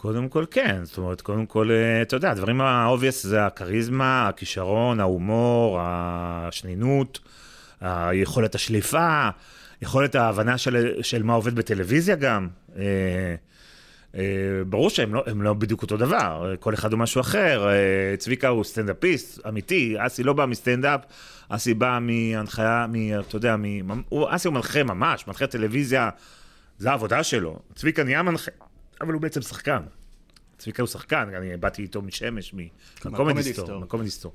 [0.00, 4.28] קודם כל כן, זאת אומרת, קודם כל, אה, אתה יודע, הדברים ה obvious זה הכריזמה,
[4.28, 7.18] הכישרון, ההומור, השנינות,
[7.80, 9.28] היכולת השליפה,
[9.82, 12.48] יכולת ההבנה של, של מה עובד בטלוויזיה גם.
[12.76, 13.34] אה,
[14.14, 14.22] אה,
[14.66, 17.68] ברור שהם לא, לא בדיוק אותו דבר, כל אחד הוא משהו אחר.
[18.18, 21.00] צביקה הוא סטנדאפיסט אמיתי, אסי לא בא מסטנדאפ,
[21.48, 23.64] אסי בא מהנחיה, מ, אתה יודע, מ,
[24.08, 26.10] הוא, אסי הוא מנחה ממש, מנחה טלוויזיה,
[26.78, 27.58] זה העבודה שלו.
[27.74, 28.69] צביקה נהיה מנחה.
[29.00, 29.82] אבל הוא בעצם שחקן.
[30.58, 32.54] צביקה הוא שחקן, אני באתי איתו משמש,
[33.04, 33.78] מהקומדיסטור.
[33.78, 34.32] מהקומדיסטור.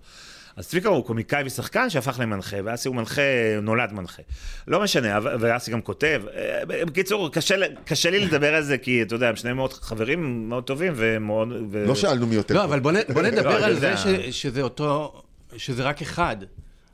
[0.56, 3.22] אז צביקה הוא קומיקאי ושחקן שהפך למנחה, ואסי הוא מנחה,
[3.62, 4.22] נולד מנחה.
[4.68, 6.22] לא משנה, ואסי גם כותב.
[6.36, 10.50] אה, בקיצור, קשה, קשה לי לדבר על זה, כי אתה יודע, הם שניהם מאוד חברים
[10.50, 11.48] מאוד טובים ומאוד...
[11.72, 11.86] ו...
[11.88, 14.08] לא שאלנו מי יותר לא, אבל בוא, בוא נדבר לא, על זה ש,
[14.42, 15.22] שזה אותו,
[15.58, 16.38] שזה רק אחד.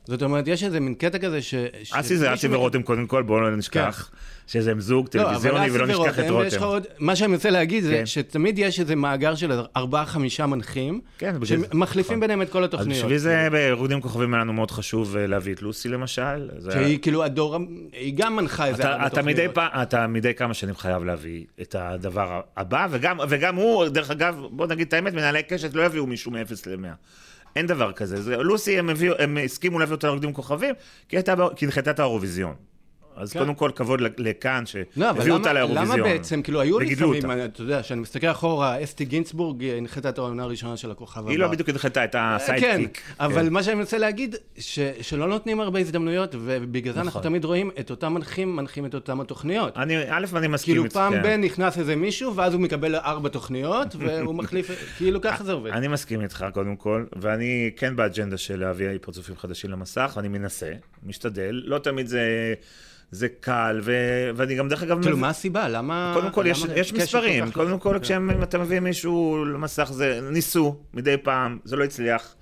[0.04, 1.54] זאת אומרת, יש איזה מין קטע כזה ש...
[1.92, 4.08] אסי זה אסי ורותם קודם כל, בואו לא נשכח.
[4.10, 4.16] כן.
[4.46, 6.88] שזה זוג לא, טלוויזיוני ולא נשכח את רותם.
[6.98, 8.06] מה שאני רוצה להגיד זה כן.
[8.06, 12.98] שתמיד יש איזה מאגר של ארבעה-חמישה מנחים, כן, שמחליפים ביניהם את כל התוכניות.
[12.98, 16.50] אז בשביל זה ברוקדים כוכבים היה לנו מאוד חשוב אה, להביא את לוסי למשל.
[16.72, 17.58] שהיא כאילו הדור,
[17.92, 19.48] היא גם מנחה איזה ארבע תוכניות.
[19.82, 22.86] אתה מדי כמה שנים חייב להביא את הדבר הבא,
[23.28, 26.94] וגם הוא, דרך אגב, בוא נגיד את האמת, מנהלי קשת לא יביאו מישהו מ-0 ל-100.
[27.56, 28.22] אין דבר כזה.
[28.22, 30.74] זה, לוסי, הם, הביאו, הם הסכימו להביא אותה לרוקדים כוכבים,
[31.08, 31.24] כי היא
[31.62, 32.54] הנחתה את האירוויזיון.
[33.16, 33.38] אז כן.
[33.38, 35.98] קודם כל, כבוד לכאן, שהביאו לא, אותה לאירוויזיון.
[35.98, 40.42] למה בעצם, כאילו, היו לפעמים, אתה יודע, כשאני מסתכל אחורה, אסתי גינצבורג הנחתה את העונה
[40.42, 41.30] הראשונה של הכוכב הבא.
[41.30, 42.70] היא לא בדיוק הנחתה את הסיידקיק.
[42.70, 42.82] כן,
[43.18, 44.36] כן, אבל מה שאני מנסה להגיד,
[45.00, 47.22] שלא נותנים הרבה הזדמנויות, ובגלל זה אנחנו נכון.
[47.22, 49.76] תמיד רואים את אותם מנחים, מנחים את אותם התוכניות.
[49.76, 50.74] אני, א', אני מסכים.
[50.74, 55.44] כאילו, פעם בן נכנס איזה מישהו, ואז הוא מקבל ארבע תוכניות, והוא מחליף, כאילו, ככה
[55.44, 55.70] זה עובד.
[55.70, 60.72] אני מסכים איתך, קודם כל, ואני כן באג'נדה של להביא פרצופים חדשים למסך, ואני מנסה,
[61.02, 62.54] משתדל, לא תמיד זה...
[63.12, 63.92] זה קל, ו...
[64.34, 65.02] ואני גם דרך אגב...
[65.02, 65.68] כאילו, מה הסיבה?
[65.68, 66.12] למה...
[66.14, 67.50] קודם כל, יש, למה יש קשת מספרים.
[67.50, 68.38] קודם כל, כן.
[68.38, 72.34] כשאתה מביא מישהו למסך, זה ניסו מדי פעם, זה לא הצליח.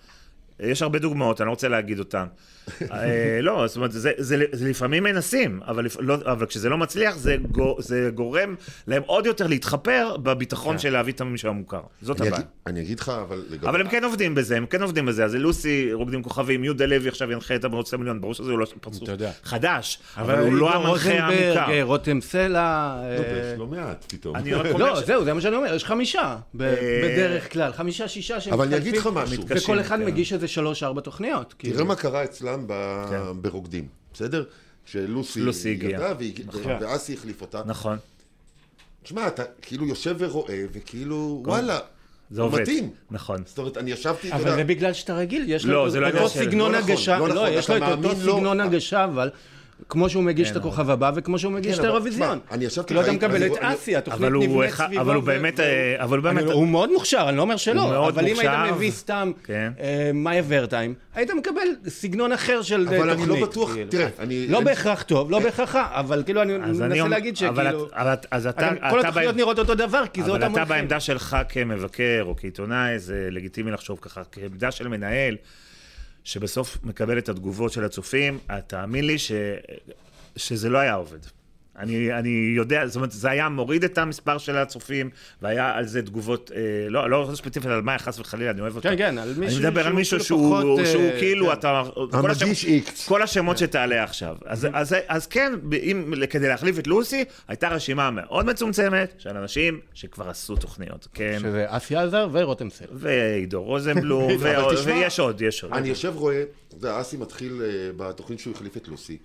[0.61, 2.27] יש הרבה דוגמאות, אני לא רוצה להגיד אותן.
[2.93, 6.79] אה, לא, זאת אומרת, זה, זה, זה לפעמים מנסים, אבל, לפ- לא, אבל כשזה לא
[6.79, 8.55] מצליח, זה, גו, זה גורם
[8.87, 11.81] להם עוד יותר להתחפר בביטחון של להביא את המישהו המוכר.
[12.03, 12.43] זאת אני הבעיה.
[12.67, 13.45] אני אגיד לך, אבל...
[13.51, 15.25] לגבי- אבל הם כן עובדים בזה, הם כן עובדים בזה.
[15.25, 19.09] אז לוסי, רוקדים כוכבים, יהודה לוי עכשיו ינחה את המרוץ למיליון, ברור שזה לא פרצוף.
[19.45, 21.83] חדש, אבל הוא לא המנחה המוכר.
[21.83, 22.51] רותם סלע...
[23.19, 24.37] לא, אה, יש לא מעט פתאום.
[24.79, 26.37] לא, זהו, זה מה שאני אומר, יש חמישה, אה,
[27.05, 29.43] בדרך כלל, חמישה, שישה אבל אני אגיד לך שמתחלפים, משהו.
[29.45, 30.05] מתקשים, וכל אחד כן.
[30.05, 31.55] מגיש איזה שלוש, ארבע תוכניות.
[31.59, 31.75] כאילו.
[31.75, 32.23] תראה מה קרה
[32.55, 33.43] אצלם ב- כן.
[33.43, 34.45] ברוקדים, בסדר?
[34.87, 36.13] כשלוסי לוסי הגיעה.
[36.19, 36.35] והיא-
[36.81, 37.63] ואסי החליף אותה.
[37.67, 37.99] נכון.
[39.03, 41.79] תשמע, אתה כאילו יושב ורואה, וכאילו, וואלה,
[42.31, 42.61] זה עובד.
[42.61, 42.91] מתאים.
[43.11, 43.43] נכון.
[43.47, 46.13] זאת אומרת, אני ישבתי, אבל זה בגלל שאתה רגיל, יש לא, לו זה לא את
[46.13, 48.17] עניין אותו סגנון לא נכון, הגשה, לא לא, נכון, יש אתה לו את אותו.
[48.21, 49.31] סגנון הגשה, אבל
[49.89, 52.39] כמו שהוא מגיש את כן, הכוכב הבא וכמו שהוא מגיש את אבל האירוויזיון.
[52.51, 55.01] אני ישבתי, אתה ראיתי- מקבל את אני- אסי, התוכנית אבל הוא נבנית סביבו.
[55.01, 55.67] אבל הוא באמת, אה,
[55.99, 58.73] אבל הוא באמת, אני- הוא מאוד מוכשר, אני לא אומר הוא שלא, אבל אם היית.
[58.75, 59.73] מביא סתם כן.
[59.81, 63.29] אה, מאיה ורטיים, היית מקבל סגנון אחר של אה, אבל תוכנית.
[63.31, 63.91] אני לא בטוח, כאילו.
[63.91, 64.47] תראה, אני...
[64.49, 67.87] לא בהכרח טוב, לא בהכרח רע, אבל כאילו אני מנסה להגיד אבל שכאילו...
[67.87, 70.53] את- אבל את- אז אתה, כל אתה התוכניות נראות אותו דבר, כי זה אבל אותם
[70.53, 70.69] אתה מונחים.
[70.69, 74.23] בעמדה שלך כמבקר או כעיתונאי, זה לגיטימי לחשוב ככה.
[74.33, 75.37] כעמדה של מנהל,
[76.25, 79.33] שבסוף מקבל את התגובות של הצופים, אז תאמין לי ש...
[80.37, 81.19] שזה לא היה עובד.
[81.81, 85.11] אני, אני יודע, זאת אומרת, זה היה מוריד את המספר של הצופים,
[85.43, 88.89] והיה על זה תגובות, אה, לא, לא ספציפית על מאיה, חס וחלילה, אני אוהב אותה.
[88.89, 91.47] כן, כן, על אני מישהו מדבר על שהוא מישהו כאילו שהוא, פחות, שהוא אה, כאילו,
[91.47, 91.53] כן.
[91.53, 91.83] אתה...
[92.13, 93.09] המגיש איקס.
[93.09, 94.37] כל השמות שתעלה עכשיו.
[94.47, 95.53] אז, אז, אז כן,
[95.83, 101.09] אם, כדי להחליף את לוסי, הייתה רשימה מאוד מצומצמת של אנשים שכבר עשו תוכניות.
[101.15, 102.89] כן, שזה אסי עזר ורותם סלע.
[102.93, 104.33] ועידו רוזנבלום,
[104.85, 105.73] ויש עוד, יש עוד.
[105.73, 109.19] אני יושב רואה, אתה יודע, אסי מתחיל אה, בתוכנית שהוא החליף את לוסי,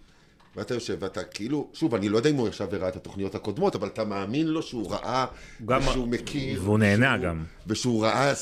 [0.55, 3.75] ואתה יושב ואתה כאילו, שוב, אני לא יודע אם הוא ישב וראה את התוכניות הקודמות,
[3.75, 5.25] אבל אתה מאמין לו שהוא ראה,
[5.65, 7.43] גם- ושהוא מכיר, והוא נהנה ושהוא- גם.
[7.67, 8.33] ושהוא ראה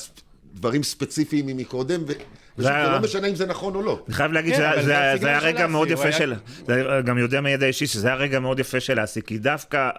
[0.53, 2.01] דברים ספציפיים ממקודם,
[2.57, 4.03] היה- לא משנה אם זה נכון או לא.
[4.07, 6.33] אני חייב להגיד כן, שזה זה- זה זה היה רגע מאוד יפה של...
[6.67, 9.89] זה גם יודע מידע אישי שזה היה רגע מאוד יפה של אסי, כי דווקא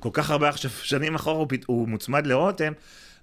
[0.00, 2.72] כל כך הרבה עכשיו שנים אחורה הוא מוצמד לרותם,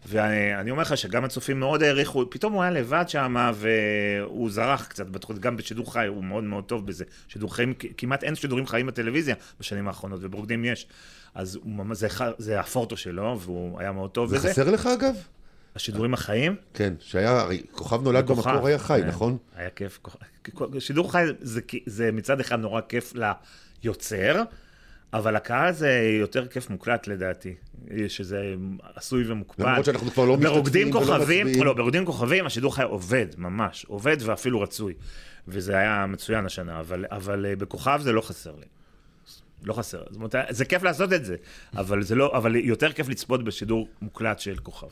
[0.10, 5.08] ואני אומר לך שגם הצופים מאוד העריכו, פתאום הוא היה לבד שם, והוא זרח קצת
[5.08, 7.06] בתוכנית, גם בשידור חי, הוא מאוד מאוד טוב בזה.
[7.28, 10.88] שידור חיים, כמעט אין שידורים חיים בטלוויזיה בשנים האחרונות, וברוקדים יש.
[11.36, 12.08] אז הוא זה
[12.38, 14.50] זה הפורטו שלו, והוא היה מאוד טוב זה בזה.
[14.50, 15.16] חסר לך אגב?
[15.78, 19.08] השידורים החיים, כן, שהיה, הרי כוכב נולד בכוכב, במקור היה חי, כן.
[19.08, 19.38] נכון?
[19.56, 20.00] היה כיף.
[20.04, 23.14] כוכב- שידור חי זה, זה מצד אחד נורא כיף
[23.84, 24.44] ליוצר,
[25.14, 27.56] אבל הקהל זה יותר כיף מוקלט לדעתי,
[28.08, 28.54] שזה
[28.96, 29.64] עשוי ומוקפד.
[29.64, 31.66] למרות שאנחנו כבר לא משתתפים ולא כוכבים, מצביעים.
[31.66, 34.94] לא, ברוקדים כוכבים השידור חי עובד, ממש, עובד ואפילו רצוי.
[35.48, 38.66] וזה היה מצוין השנה, אבל, אבל אה, בכוכב זה לא חסר לי.
[39.64, 40.04] לא חסר.
[40.10, 41.36] זאת אומרת, זה כיף לעשות את זה,
[41.78, 44.88] אבל, זה לא, אבל יותר כיף לצפות בשידור מוקלט של כוכב.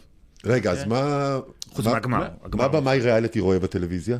[0.46, 1.40] רגע, אז מה...
[1.70, 4.18] חוץ מה- מהגמר, מה- במאי ריאליטי רואה בטלוויזיה?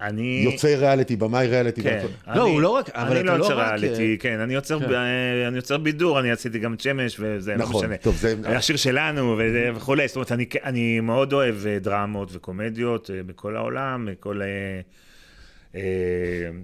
[0.00, 0.42] אני...
[0.52, 1.82] יוצאי ריאליטי, במאי ריאליטי.
[1.82, 2.06] כן.
[2.34, 5.54] לא, הוא לא רק- אני לא לא יוצר ריאליטי, כן, אני יוצר כן.
[5.56, 7.96] יוצר בידור, אני עשיתי גם את שמש, וזה לא נכון, משנה.
[7.96, 9.38] טוב, זה- השיר שלנו
[9.76, 14.42] וכולי, זאת אומרת, אני- אני מאוד אוהב אה, דרמות וקומדיות אה, בכל העולם, מכל...
[14.42, 14.46] אה,
[15.74, 15.80] אה,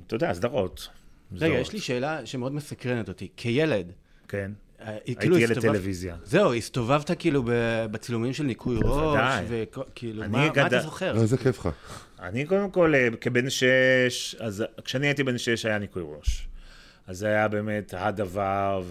[0.07, 0.89] אתה יודע, סדרות.
[1.37, 3.29] רגע, יש לי שאלה שמאוד מסקרנת אותי.
[3.37, 3.93] כילד,
[4.29, 4.51] כן.
[4.87, 6.17] אה, הייתי כאילו ילד טלוויזיה.
[6.25, 7.43] זהו, הסתובבת כאילו
[7.91, 9.41] בצילומים של ניקוי ראש.
[9.49, 11.13] וכאילו, אני מה אתה זוכר?
[11.13, 11.69] לא, איזה כיף לך.
[12.21, 16.49] אני קודם כל, אה, כבן שש, אז כשאני הייתי בן שש היה ניקוי ראש.
[17.07, 18.83] אז זה היה באמת הדבר,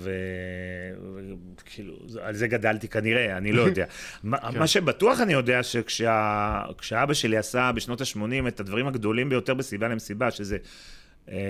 [1.56, 3.86] וכאילו, על זה גדלתי כנראה, אני לא יודע.
[4.24, 9.88] מה, מה שבטוח אני יודע, שכשאבא שלי עשה בשנות ה-80 את הדברים הגדולים ביותר בסיבה
[9.88, 10.58] למסיבה, שזה...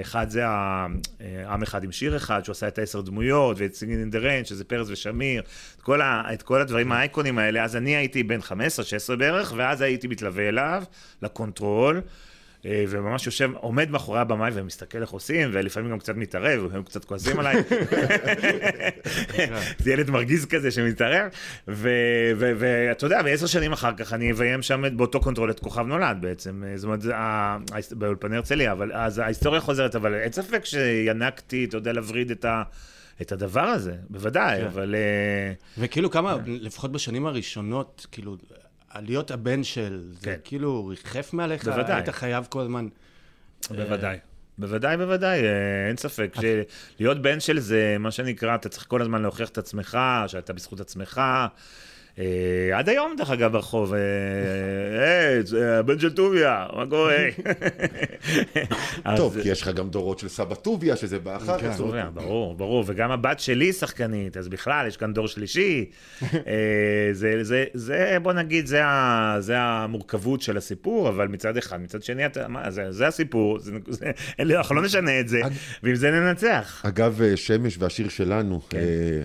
[0.01, 0.88] אחד זה ה-
[1.22, 4.45] אה, אחד עם שיר אחד, שהוא עשה את העשר דמויות, ואת Singin' in the Rain,
[4.45, 5.41] שזה פרס ושמיר,
[5.78, 7.63] את כל, ה, את כל הדברים האייקוניים האלה.
[7.63, 10.84] אז אני הייתי בן 15-16 בערך, ואז הייתי מתלווה אליו,
[11.22, 12.01] לקונטרול,
[12.66, 17.39] וממש יושב, עומד מאחורי הבמאי ומסתכל איך עושים, ולפעמים גם קצת מתערב, הם קצת כועסים
[17.39, 17.55] עליי.
[19.80, 21.30] זה ילד מרגיז כזה שמתערב,
[21.68, 26.64] ואתה יודע, ועשר שנים אחר כך אני מביים שם באותו קונטרול את כוכב נולד בעצם,
[26.76, 26.99] זאת אומרת,
[27.91, 32.64] באולפני הרצליה, אבל אז ההיסטוריה חוזרת, אבל אין ספק שינקתי, אתה יודע, להבריד את ה...
[33.22, 34.66] את הדבר הזה, בוודאי, כן.
[34.66, 34.95] אבל...
[34.95, 38.38] אה, וכאילו כמה, לפחות בשנים הראשונות, כאילו,
[39.00, 40.36] להיות הבן של, זה כן.
[40.44, 41.96] כאילו ריחף מעליך, בוודאי.
[41.96, 42.88] היית חייב כל הזמן...
[43.70, 44.18] בוודאי.
[44.58, 46.36] בוודאי, בוודאי, אה, אין ספק.
[47.00, 50.80] להיות בן של זה, מה שנקרא, אתה צריך כל הזמן להוכיח את עצמך, שאתה בזכות
[50.80, 51.22] עצמך.
[52.22, 57.26] אה, עד היום, דרך אגב, ברחוב, אה, אה, אה, הבן של טוביה, מה קורה?
[59.17, 61.82] טוב, כי יש לך גם דורות של סבא טוביה, שזה בא אחר כך.
[62.13, 65.86] ברור, ברור, וגם הבת שלי שחקנית, אז בכלל, יש כאן דור שלישי.
[66.24, 71.82] אה, זה, זה, זה, בוא נגיד, זה, ה, זה המורכבות של הסיפור, אבל מצד אחד,
[71.82, 75.41] מצד שני, אתה, מה, זה, זה הסיפור, זה, זה, אנחנו לא נשנה את זה,
[75.84, 76.82] ועם זה ננצח.
[76.86, 78.78] אגב, אה, שמש והשיר שלנו, כן.
[78.78, 79.22] אה,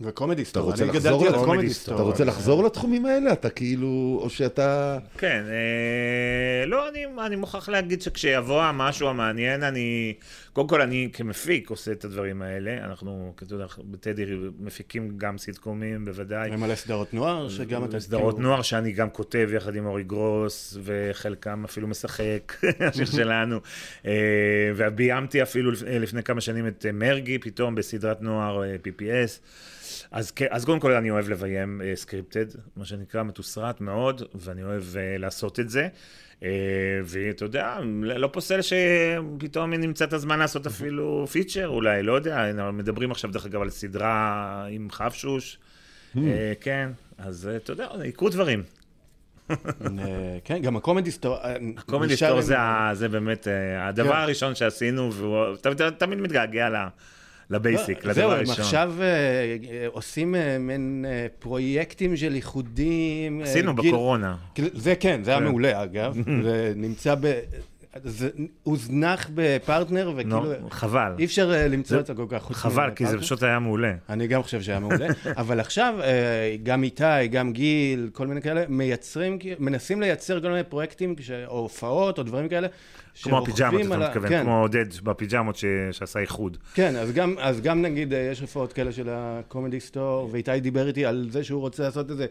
[0.00, 1.94] וקומדי סטור, רוצה אני לחזור גדלתי על קומדי סטור?
[1.94, 3.32] אתה רוצה לחזור לתחומים האלה?
[3.32, 4.98] אתה כאילו, או שאתה...
[5.18, 10.14] כן, אה, לא, אני, אני מוכרח להגיד שכשיבוא המשהו המעניין, אני,
[10.52, 14.24] קודם כל אני כמפיק עושה את הדברים האלה, אנחנו, אתה יודע, בטדי
[14.60, 16.50] מפיקים גם סיטקומים, בוודאי.
[16.52, 18.00] ומלא סדרות נוער, שגם אתה...
[18.00, 23.60] סדרות כאילו- נוער שאני גם כותב יחד עם אורי גרוס, וחלקם אפילו משחק, השיר שלנו.
[24.06, 24.12] אה,
[24.76, 29.40] וביימתי אפילו לפ- לפני כמה שנים את אה, מרגי, פתאום בסדרת נוער אה, PPS.
[30.10, 32.46] אז, כ- אז קודם כל אני אוהב לביים סקריפטד,
[32.76, 35.88] מה שנקרא מתוסרט מאוד, ואני אוהב אה, לעשות את זה.
[36.42, 36.48] אה,
[37.04, 43.10] ואתה יודע, לא פוסל שפתאום נמצא את הזמן לעשות אפילו feature אולי, לא יודע, מדברים
[43.10, 44.14] עכשיו דרך אגב על סדרה
[44.70, 45.58] עם חפשוש.
[46.16, 48.62] אה, כן, אז אה, אתה יודע, יקרו דברים.
[49.50, 49.56] אה,
[50.44, 51.36] כן, גם הקומדי סטור...
[51.36, 51.56] אה,
[51.86, 54.16] קומדי נשאר סטור עם- זה, באמת אה, הדבר כן.
[54.16, 56.68] הראשון שעשינו, והוא תמיד- תמיד מתגעגע
[57.50, 58.60] ל basic, לא, לדבר זהו, הם הראשון.
[58.64, 63.42] עכשיו אה, אה, עושים אה, מין אה, פרויקטים של איחודים.
[63.42, 64.36] עשינו גיל- בקורונה.
[64.72, 65.46] זה כן, זה היה כן.
[65.46, 66.16] מעולה אגב.
[66.44, 67.40] זה נמצא ב...
[68.04, 68.28] זה
[68.62, 70.44] הוזנח בפרטנר, וכאילו...
[70.60, 71.12] נו, חבל.
[71.18, 73.24] אי אפשר למצוא את זה כל כך חוץ חבל, כי זה מפרטנר.
[73.26, 73.92] פשוט היה מעולה.
[74.08, 75.94] אני גם חושב שהיה מעולה, אבל עכשיו
[76.62, 81.14] גם איתי, גם גיל, כל מיני כאלה, מייצרים, כאילו, מנסים לייצר כל מיני פרויקטים,
[81.46, 82.68] או הופעות, או דברים כאלה.
[83.22, 86.56] כמו הפיג'מות, אתה מתכוון, כן, כמו עודד בפיג'מות ש- שעשה איחוד.
[86.74, 90.88] כן, אז גם, אז גם נגיד, אה, יש הופעות כאלה של הקומדי סטור, ואיתי דיבר
[90.88, 92.26] איתי על זה שהוא רוצה לעשות איזה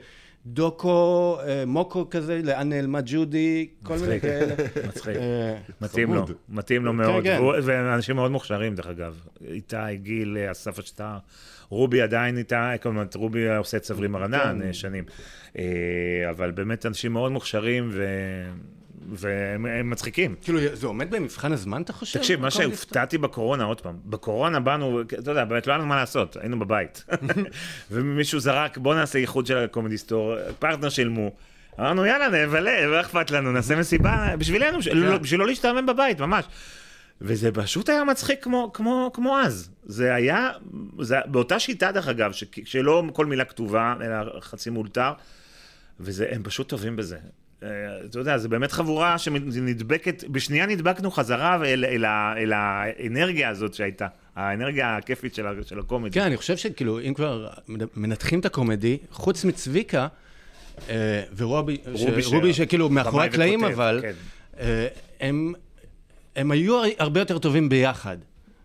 [0.46, 4.20] דוקו, אה, מוקו כזה, לאן נעלמה ג'ודי, כל מיני.
[4.22, 4.56] כאלה.
[4.88, 5.16] מצחיק.
[5.16, 6.26] אה, מתאים לו.
[6.50, 7.38] מתאים לו כן, מאוד, כן.
[7.42, 9.22] והוא- ואנשים מאוד מוכשרים דרך אגב.
[9.48, 11.18] איתי, גיל, אה, אסף אשטר,
[11.70, 14.74] רובי עדיין איתה, כלומר, רובי עושה את צברי מרנן כן.
[14.74, 15.04] שנים.
[16.30, 18.52] אבל באמת אנשים מאוד מוכשרים ו-
[19.08, 20.36] והם הם מצחיקים.
[20.42, 22.20] כאילו, זה עומד במבחן הזמן, אתה חושב?
[22.20, 22.52] תקשיב, מה?
[22.52, 26.60] שהופתעתי בקורונה, עוד פעם, בקורונה באנו, אתה יודע, באמת לא היה לנו מה לעשות, היינו
[26.60, 27.06] בבית.
[27.92, 31.32] ומישהו זרק, בוא נעשה איחוד של הקומדי סטור, פרטנר שילמו.
[31.80, 34.98] אמרנו, יאללה, נבלה, מה אכפת לנו, נעשה מסיבה בשבילנו, כן.
[34.98, 36.46] לא- בשביל לא להשתעמם בבית, ממש.
[37.22, 39.70] וזה פשוט היה מצחיק כמו, כמו, כמו אז.
[39.84, 40.50] זה היה,
[41.02, 45.12] זה, באותה שיטה דרך אגב, ש, שלא כל מילה כתובה, אלא חצי מאולתר,
[46.00, 47.18] והם פשוט טובים בזה.
[47.64, 47.70] אה,
[48.06, 52.06] אתה יודע, זה באמת חבורה שנדבקת, בשנייה נדבקנו חזרה אל, אל,
[52.38, 56.12] אל האנרגיה הזאת שהייתה, האנרגיה הכיפית של, של הקומדי.
[56.14, 57.48] כן, אני חושב שכאילו, אם כבר
[57.96, 60.08] מנתחים את הקומדי, חוץ מצביקה
[60.90, 64.14] אה, ורובי, רובי ש- רובי שכאילו מאחורי הקלעים, אבל, כן.
[64.60, 64.88] אה,
[65.20, 65.54] הם...
[66.36, 68.18] הם היו הרבה יותר טובים ביחד.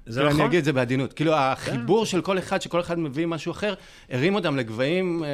[0.06, 0.40] זה כאילו, נכון.
[0.40, 1.12] אני אגיד את זה בעדינות.
[1.12, 3.74] כאילו, החיבור של כל אחד, שכל אחד מביא משהו אחר,
[4.10, 5.24] הרים אותם לגבהים...
[5.24, 5.28] אה,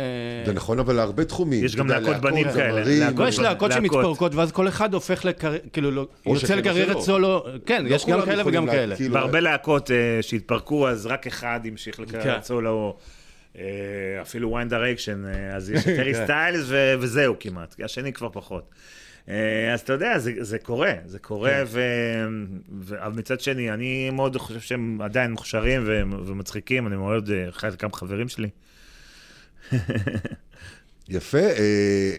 [0.47, 1.65] זה נכון, אבל להרבה תחומים.
[1.65, 3.73] יש גם להקות בנים כאלה, לא, יש להקות.
[3.73, 7.01] שמתפרקות, ואז כל אחד הופך לקריירה, כאילו, לא- יוצא לקריירת שלא.
[7.01, 8.97] סולו, כן, לא יש גם כאלה וגם לה- כאלה.
[8.97, 12.39] כאילו, בהרבה להקות אה, שהתפרקו, אז רק אחד המשיך לקראת כן.
[12.43, 12.97] סולו,
[13.59, 13.63] אה,
[14.23, 15.23] אפילו One Direction,
[15.57, 18.71] אז יש את הארי סטיילס ו- וזהו כמעט, השני כבר פחות.
[19.29, 21.65] אה, אז אתה יודע, זה, זה קורה, זה קורה, כן.
[21.67, 21.81] ו...
[22.81, 23.05] ו...
[23.05, 26.03] אבל מצד שני, אני מאוד חושב שהם עדיין מוכשרים ו...
[26.27, 28.49] ומצחיקים, אני מאוד, אה, חלקם חברים שלי.
[31.09, 31.39] יפה.
[31.39, 32.13] אה,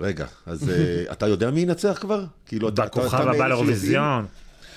[0.00, 2.24] רגע, אז אה, אתה יודע מי ינצח כבר?
[2.46, 3.48] כאילו, אתה- בכוכב הבא?
[3.48, 4.26] לאירוויזיון.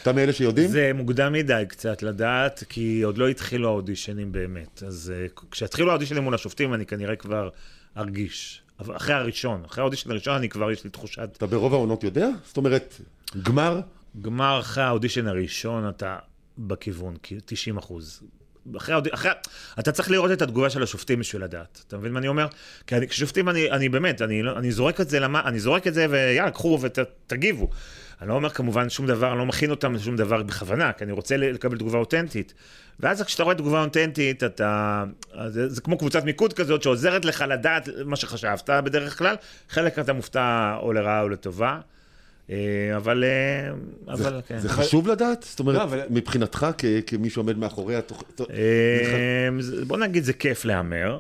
[0.02, 0.70] אתה מאלה שיודעים?
[0.70, 4.84] זה מוקדם מדי קצת לדעת, כי עוד לא התחילו האודישנים באמת.
[4.88, 5.14] אז
[5.52, 7.50] כשיתחילו האודישנים מול השופטים, אני כנראה כבר
[7.98, 8.62] ארגיש.
[8.80, 11.30] אבל אחרי הראשון, אחרי האודישן הראשון, אני כבר, יש לי תחושת...
[11.38, 12.30] אתה ברוב העונות יודע?
[12.46, 12.96] זאת אומרת,
[13.44, 13.80] גמר?
[14.22, 16.18] גמר אחרי האודישן הראשון, אתה
[16.58, 18.22] בכיוון, כי 90 אחוז.
[18.78, 19.32] אחרי, אחרי,
[19.80, 21.84] אתה צריך לראות את התגובה של השופטים בשביל לדעת.
[21.88, 22.48] אתה מבין מה אני אומר?
[22.88, 25.88] כי אני, כששופטים, אני, אני באמת, אני, לא- אני זורק את זה, למה, אני זורק
[25.88, 27.70] את זה, ויאללה, קחו ותגיבו.
[28.22, 31.12] אני לא אומר כמובן שום דבר, אני לא מכין אותם לשום דבר בכוונה, כי אני
[31.12, 32.54] רוצה לקבל תגובה אותנטית.
[33.00, 35.04] ואז כשאתה רואה תגובה אותנטית, אתה...
[35.48, 39.36] זה, זה כמו קבוצת מיקוד כזאת שעוזרת לך לדעת מה שחשבת בדרך כלל.
[39.70, 41.80] חלק אתה מופתע או לרעה או לטובה.
[42.50, 44.60] אה, אבל, אה, אבל כן.
[44.60, 45.46] זה חשוב לדעת?
[45.50, 46.68] זאת אומרת, לא, מבחינתך,
[47.08, 48.42] כמי שעומד מאחורי התוכנית...
[48.42, 49.50] אה,
[49.88, 51.20] בוא נגיד זה כיף להמר.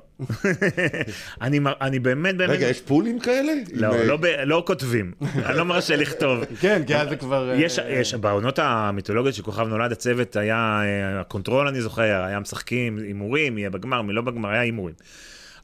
[1.82, 2.50] אני באמת באמת...
[2.50, 3.54] רגע, יש פולים כאלה?
[3.74, 6.44] לא, לא לא כותבים, אני לא מרשה לכתוב.
[6.62, 7.54] כן, כי אז זה כבר...
[7.56, 10.82] יש, יש, בעונות המיתולוגיות של כוכב נולד, הצוות היה,
[11.20, 14.96] ה control אני זוכר, היה משחקים, הימורים, יהיה בגמר, מי לא בגמר, היה הימורים.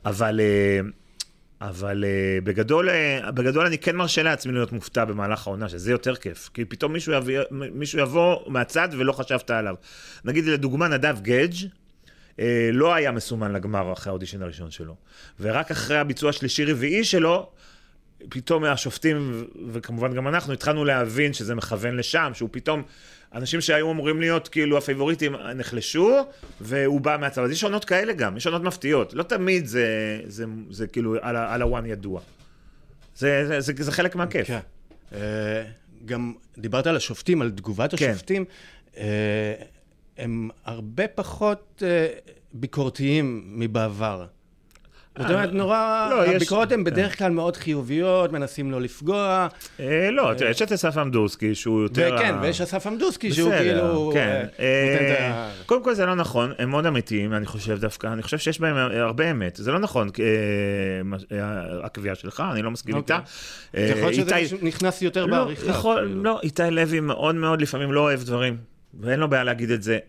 [0.06, 0.40] אבל
[1.62, 6.16] אבל אה, בגדול, אה, בגדול אני כן מרשה לעצמי להיות מופתע במהלך העונה, שזה יותר
[6.16, 6.50] כיף.
[6.54, 9.76] כי פתאום מישהו, יביא, מישהו יבוא מהצד ולא חשבת עליו.
[10.26, 12.40] נגיד לדוגמה נדב גדג', אה,
[12.74, 14.96] לא היה מסומן לגמר אחרי האודישן הראשון שלו.
[15.40, 17.50] ורק אחרי הביצוע השלישי-רביעי שלו,
[18.30, 22.84] פתאום השופטים, וכמובן גם אנחנו, התחלנו להבין שזה מכוון לשם, שהוא פתאום,
[23.34, 26.20] אנשים שהיו אמורים להיות כאילו הפייבוריטים נחלשו,
[26.62, 27.44] והוא בא מהצד.
[27.44, 29.14] אז יש עונות כאלה גם, יש עונות מפתיעות.
[29.14, 29.86] לא תמיד זה,
[30.28, 32.22] זה, זה, זה כאילו על, על ה one ידוע.
[33.16, 34.48] זה, זה, זה, זה חלק מהכיף.
[34.48, 34.60] כן.
[35.12, 35.16] אה,
[36.06, 38.10] גם דיברת על השופטים, על תגובת כן.
[38.10, 38.46] השופטים.
[38.94, 38.98] Uh,
[40.18, 44.26] הם הרבה פחות uh, ביקורתיים מבעבר.
[45.18, 49.48] זאת אומרת, נורא, לא, הביקורות הן בדרך כלל מאוד חיוביות, מנסים לא לפגוע.
[49.80, 52.16] אה, לא, תראה, יש את אסף עמדורסקי, שהוא יותר...
[52.16, 54.12] וכן, ה- ויש אסף עמדוסקי, שהוא כאילו...
[54.14, 54.46] כן.
[54.60, 54.66] אה,
[55.20, 55.52] אה.
[55.66, 58.76] קודם כל זה לא נכון, הם מאוד אמיתיים, אני חושב דווקא, אני חושב שיש בהם
[58.76, 59.56] הרבה אמת.
[59.56, 60.26] זה לא נכון, אה,
[61.38, 63.18] אה, הקביעה שלך, אני לא מסכים אוקיי.
[63.74, 63.92] איתה.
[64.00, 65.74] יכול להיות שזה נכנס יותר לא, בעריכה.
[65.74, 66.24] כאילו.
[66.24, 68.71] לא, איתי לוי מאוד מאוד לפעמים לא אוהב דברים.
[69.00, 70.00] ואין לו בעיה להגיד את זה.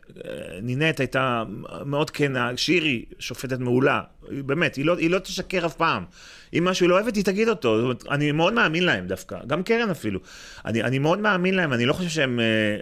[0.63, 1.45] נינט הייתה
[1.87, 6.05] מאוד כנה, שירי, שופטת מעולה, באמת, היא לא, היא לא תשקר אף פעם.
[6.55, 7.77] אם משהו היא לא אוהבת, היא תגיד אותו.
[7.77, 10.21] זאת אומרת, אני מאוד מאמין להם דווקא, גם קרן אפילו.
[10.65, 12.41] אני, אני מאוד מאמין להם, אני לא חושב שהם...
[12.41, 12.77] אה,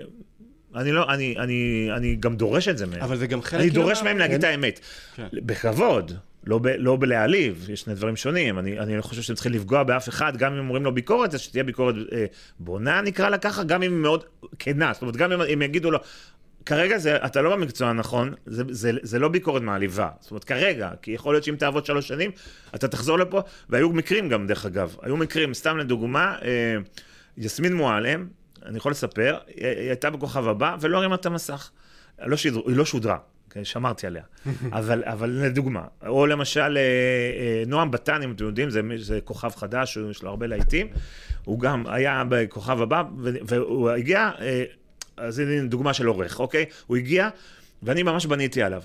[0.80, 3.00] אני לא, אני, אני, אני גם דורש את זה מהם.
[3.02, 3.60] אבל זה גם חלק...
[3.60, 4.80] אני דורש מה- מהם להגיד את האמת.
[5.16, 5.26] כן.
[5.32, 6.12] בכבוד,
[6.44, 8.58] לא, ב, לא בלהעליב, יש שני דברים שונים.
[8.58, 11.40] אני, אני לא חושב שהם צריכים לפגוע באף אחד, גם אם אומרים לו ביקורת, אז
[11.40, 12.24] שתהיה ביקורת אה,
[12.58, 14.24] בונה, נקרא לה ככה, גם אם היא מאוד
[14.58, 14.92] כנה.
[14.92, 15.98] זאת אומרת, גם אם, אם יגידו לו,
[16.66, 20.08] כרגע זה, אתה לא במקצוע הנכון, זה, זה, זה לא ביקורת מעליבה.
[20.20, 22.30] זאת אומרת, כרגע, כי יכול להיות שאם תעבוד שלוש שנים,
[22.74, 26.76] אתה תחזור לפה, והיו מקרים גם, דרך אגב, היו מקרים, סתם לדוגמה, אה,
[27.36, 28.26] יסמין מועלם,
[28.66, 31.70] אני יכול לספר, היא, היא הייתה בכוכב הבא, ולא הרימה את המסך.
[32.26, 33.18] לא שידר, היא לא שודרה,
[33.62, 34.22] שמרתי עליה.
[34.72, 39.50] אבל, אבל לדוגמה, או למשל אה, אה, נועם בטן, אם אתם יודעים, זה, זה כוכב
[39.56, 40.86] חדש, יש לו הרבה להיטים,
[41.44, 44.64] הוא גם היה בכוכב הבא, והוא הגיע, אה,
[45.16, 46.64] אז הנה דוגמה של עורך, אוקיי?
[46.86, 47.28] הוא הגיע,
[47.82, 48.82] ואני ממש בניתי עליו.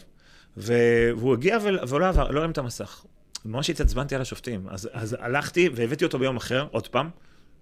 [0.57, 3.05] והוא הגיע ול- והוא לא עבר, לא הרים את המסך.
[3.45, 4.67] ממש התעצבנתי על השופטים.
[4.69, 7.09] אז, אז הלכתי והבאתי אותו ביום אחר, עוד פעם.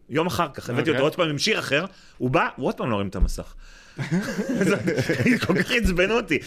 [0.10, 0.93] יום אחר כך, הבאתי אוקיי.
[0.93, 1.86] אותו עוד פעם עם שיר אחר,
[2.18, 3.56] הוא בא, הוא עוד פעם לא הרים את המסך.
[5.48, 6.39] כל כך עצבנו אותי.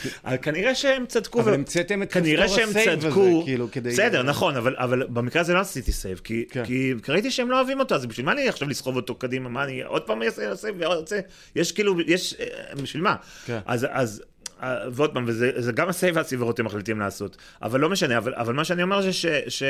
[0.42, 1.40] כנראה שהם צדקו.
[1.40, 3.42] אבל המצאתם את כנראה כפתור שהם ה save הזה, צדקו.
[3.44, 6.64] כאילו, כדי- בסדר, נכון, אבל, במקרה הזה לא עשיתי save, כי, כן.
[6.64, 9.48] כי ראיתי שהם לא אוהבים אותו, אז בשביל מה אני עכשיו לסחוב אותו קדימה?
[9.48, 10.82] מה אני עוד פעם אעשה save?
[11.56, 12.46] יש כאילו, יש, אה,
[12.82, 13.14] בשביל מה?
[13.46, 13.58] כן.
[13.66, 13.86] אז,
[14.62, 17.36] אה, ועוד פעם, וזה זה גם ה save והסיברות הם מחליטים לעשות.
[17.62, 19.62] אבל לא משנה, אבל, אבל מה שאני אומר זה ש, ש,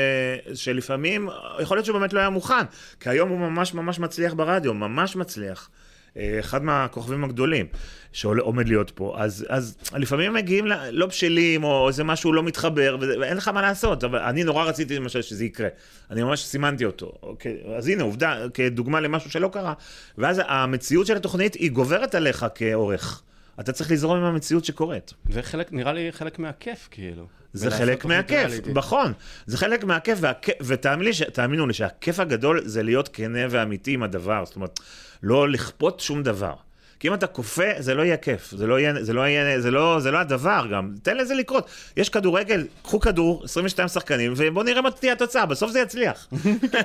[0.53, 1.29] שלפעמים,
[1.61, 2.63] יכול להיות שהוא באמת לא היה מוכן,
[2.99, 5.69] כי היום הוא ממש ממש מצליח ברדיו, ממש מצליח.
[6.17, 7.65] אה, אחד מהכוכבים הגדולים
[8.11, 12.97] שעומד להיות פה, אז, אז לפעמים מגיעים ל- לא בשלים, או איזה משהו לא מתחבר,
[12.99, 15.67] ואין לך מה לעשות, אבל אני נורא רציתי למשל שזה יקרה.
[16.11, 17.11] אני ממש סימנתי אותו.
[17.23, 19.73] אוקיי, אז הנה, עובדה, כדוגמה למשהו שלא קרה,
[20.17, 23.21] ואז המציאות של התוכנית היא גוברת עליך כעורך.
[23.59, 25.13] אתה צריך לזרום עם המציאות שקורית.
[25.29, 27.25] זה חלק, נראה לי חלק מהכיף, כאילו.
[27.53, 28.51] זה חלק מהכיף.
[28.73, 29.13] נכון.
[29.45, 34.45] זה חלק מהכיף, והכ- ותאמינו לי, שהכיף הגדול זה להיות כנה ואמיתי עם הדבר.
[34.45, 34.79] זאת אומרת,
[35.23, 36.53] לא לכפות שום דבר.
[36.99, 38.51] כי אם אתה כופה, זה לא יהיה כיף.
[38.51, 40.93] זה לא יהיה, זה לא יהיה, זה לא, זה לא הדבר גם.
[41.03, 41.67] תן לזה לקרות.
[41.97, 46.27] יש כדורגל, קחו כדור, 22 שחקנים, ובואו נראה מה תהיה התוצאה, בסוף זה יצליח.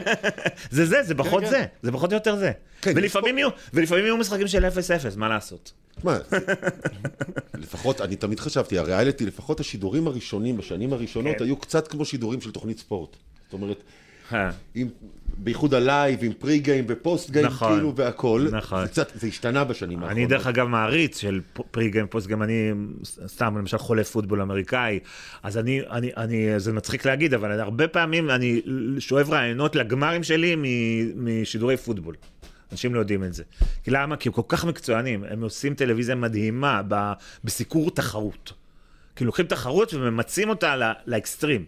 [0.71, 1.51] זה זה, זה פחות כן.
[1.51, 1.65] זה.
[1.83, 2.53] זה פחות או יותר זה.
[2.83, 4.69] כן, ולפעמים יהיו, ולפעמים יהיו משחקים של 0-0,
[5.17, 5.73] מה לעשות?
[6.03, 6.19] תשמע,
[7.55, 11.45] לפחות, אני תמיד חשבתי, הריאליטי, לפחות השידורים הראשונים, בשנים הראשונות, כן.
[11.45, 13.17] היו קצת כמו שידורים של תוכנית ספורט.
[13.45, 13.83] זאת אומרת,
[14.33, 14.51] אה.
[14.75, 14.89] עם,
[15.39, 18.49] בייחוד ה live, עם pre game ו post game, נכון, כאילו, והכל.
[18.53, 18.83] נכון.
[18.83, 20.17] זה קצת, זה השתנה בשנים האחרונות.
[20.17, 21.41] אני דרך אגב מעריץ של
[21.71, 22.71] pre game post game, אני
[23.27, 24.99] סתם למשל חולה פוטבול אמריקאי,
[25.43, 28.61] אז אני, אני, אני, זה מצחיק להגיד, אבל הרבה פעמים אני
[28.99, 30.57] שואב רעיונות לגמרים שלי
[31.17, 32.15] משידורי פוטבול.
[32.73, 33.43] אנשים לא יודעים את זה.
[33.85, 34.17] כי למה?
[34.17, 37.13] כי הם כל כך מקצוענים, הם עושים טלוויזיה מדהימה ב-
[37.45, 38.53] בסיקור תחרות.
[39.17, 41.65] כאילו לוקחים תחרות וממצים אותה ל- לאקסטרים.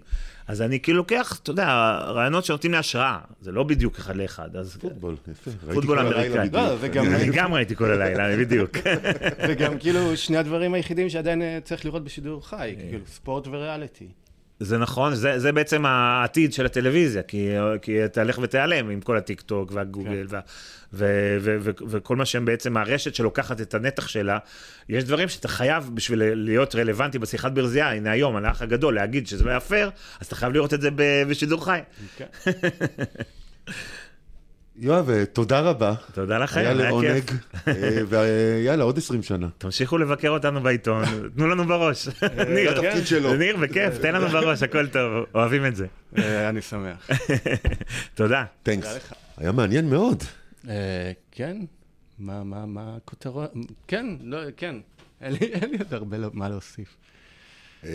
[0.49, 1.67] אז אני כאילו לוקח, אתה יודע,
[2.07, 5.51] רעיונות שנותנים לי השראה, זה לא בדיוק אחד לאחד, אז פוטבול, יפה.
[5.75, 6.49] פוטבול אמריקאי.
[6.53, 8.71] לא, אני גם ראיתי כל הלילה, בדיוק.
[9.47, 12.83] זה גם כאילו שני הדברים היחידים שעדיין אה, צריך לראות בשידור חי, אה.
[12.89, 14.09] כאילו ספורט וריאליטי.
[14.65, 17.49] זה נכון, זה, זה בעצם העתיד של הטלוויזיה, כי,
[17.83, 20.35] כי תלך ותיעלם עם כל הטיק טוק והגוגל כן.
[20.35, 20.41] וה,
[20.93, 24.39] ו, ו, ו, וכל מה שהם בעצם, הרשת שלוקחת את הנתח שלה,
[24.89, 29.27] יש דברים שאתה חייב בשביל להיות רלוונטי בשיחת ברזייה, הנה היום, על האח הגדול, להגיד
[29.27, 29.91] שזה לא היה פייר,
[30.21, 30.89] אז אתה חייב לראות את זה
[31.29, 31.81] בשידור חי.
[32.17, 32.27] כן.
[34.77, 35.95] יואב, אה, תודה רבה.
[36.12, 37.68] תודה לכם, היה היה לעונג, כיף.
[37.68, 39.49] אה, ויאללה, עוד 20 שנה.
[39.59, 41.05] תמשיכו לבקר אותנו בעיתון,
[41.35, 42.09] תנו לנו בראש.
[42.55, 43.35] ניר, התפקיד שלו.
[43.35, 45.87] ניר, בכיף, תן לנו בראש, הכל טוב, אוהבים את זה.
[46.18, 47.11] אה, אני שמח.
[48.14, 48.45] תודה.
[48.62, 48.99] תנקס.
[49.37, 50.25] היה מעניין מאוד.
[50.68, 51.57] אה, כן?
[52.18, 53.53] מה, מה, מה הכותרות?
[53.89, 54.77] כן, לא, כן.
[55.20, 56.97] אין לי עוד הרבה מה להוסיף.
[57.85, 57.91] אה,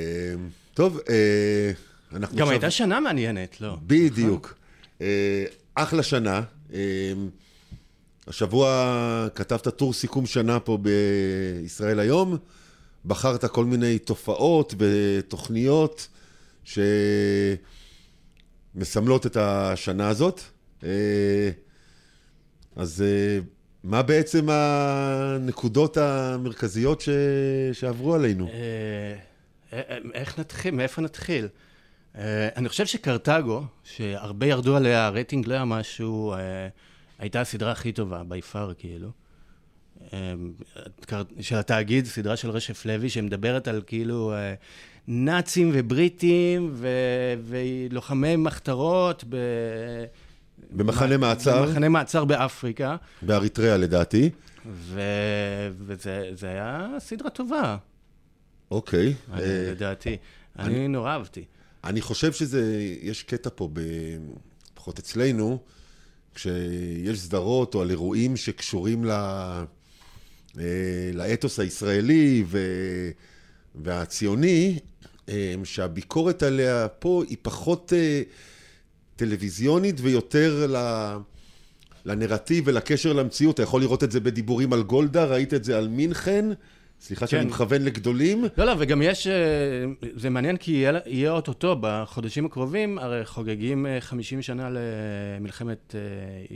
[0.74, 1.72] טוב, אה,
[2.14, 2.50] אנחנו גם.
[2.50, 3.78] הייתה שנה מעניינת, לא?
[3.88, 4.56] בדיוק.
[5.02, 6.42] אה, אחלה שנה.
[6.74, 7.14] אה,
[8.28, 12.38] השבוע כתבת טור סיכום שנה פה בישראל היום.
[13.06, 16.08] בחרת כל מיני תופעות ותוכניות
[18.76, 20.42] שמסמלות את השנה הזאת.
[20.84, 21.50] אה,
[22.76, 23.40] אז אה,
[23.84, 27.10] מה בעצם הנקודות המרכזיות ש...
[27.74, 28.48] שעברו עלינו?
[28.48, 29.16] אה,
[30.14, 30.76] איך נתחיל?
[30.76, 31.48] מאיפה נתחיל?
[32.18, 36.38] אה, אני חושב שקרתגו, שהרבה ירדו עליה, הרייטינג לא היה משהו, אה,
[37.20, 39.10] הייתה הסדרה הכי טובה, בי פאר, כאילו.
[41.06, 44.34] קר- של התאגיד, סדרה של רשף לוי, שמדברת על כאילו
[45.08, 46.88] נאצים ובריטים ו-
[47.44, 49.36] ולוחמי מחתרות ב...
[50.72, 54.30] במחנה מעצר, במחנה מעצר באפריקה, באריתריאה לדעתי.
[54.72, 55.02] ו...
[55.78, 57.78] וזה זה היה סדרה טובה,
[58.72, 59.14] אוקיי.
[59.34, 60.18] אני- אה, לדעתי.
[60.60, 61.44] אני נורא אהבתי.
[61.84, 63.70] אני חושב שזה, יש קטע פה,
[64.74, 65.60] לפחות אצלנו,
[66.36, 69.12] כשיש סדרות או על אירועים שקשורים ל,
[70.60, 70.64] אה,
[71.14, 72.60] לאתוס הישראלי ו,
[73.76, 74.80] והציוני,
[75.30, 78.22] אה, שהביקורת עליה פה היא פחות אה,
[79.16, 80.78] טלוויזיונית ויותר ל...
[82.06, 83.56] לנרטיב ולקשר למציאות.
[83.56, 86.46] אתה יכול לראות את זה בדיבורים על גולדה, ראית את זה על מינכן.
[87.02, 87.48] סליחה שאני כן.
[87.48, 88.46] מכוון לגדולים.
[88.58, 89.34] לא, לא, וגם יש, אה,
[90.16, 96.00] זה מעניין כי יהיה- יהיה אוטוטו, בחודשים הקרובים, הרי חוגגים אה, 50 שנה למלחמת אה,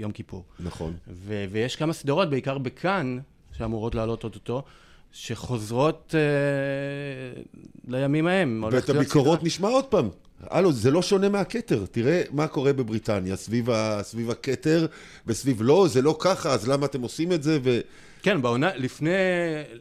[0.02, 0.44] יום כיפור.
[0.60, 0.94] נכון.
[1.08, 3.18] ו- ויש כמה סדרות, בעיקר בכאן,
[3.58, 4.64] שאמורות לעלות אוטוטו,
[5.12, 7.42] שחוזרות אה,
[7.88, 8.64] לימים ההם.
[8.72, 9.48] ואת הביקורות סדרה.
[9.48, 10.10] נשמע עוד פעם.
[10.50, 11.86] הלו, זה לא שונה מהכתר.
[11.92, 14.86] תראה מה קורה בבריטניה, סביב, ה, סביב הכתר,
[15.28, 17.60] וסביב לא, זה לא ככה, אז למה אתם עושים את זה?
[17.64, 17.80] ו...
[18.24, 19.10] כן, בעונה, לפני,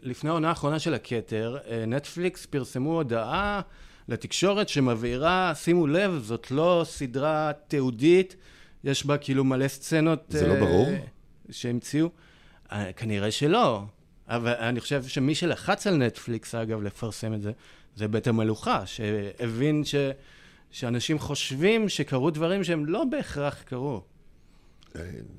[0.02, 3.60] לפני העונה האחרונה של הכתר, אה, נטפליקס פרסמו הודעה
[4.08, 8.36] לתקשורת שמבהירה, שימו לב, זאת לא סדרה תיעודית,
[8.84, 10.24] יש בה כאילו מלא סצנות...
[10.28, 10.88] זה לא אה, ברור?
[11.50, 12.08] שהמציאו.
[12.72, 13.82] אה, כנראה שלא.
[14.28, 17.52] אבל אני חושב שמי שלחץ על נטפליקס, אגב, לפרסם את זה,
[17.96, 19.94] זה בית המלוכה, שהבין ש...
[20.70, 24.02] שאנשים חושבים שקרו דברים שהם לא בהכרח קרו.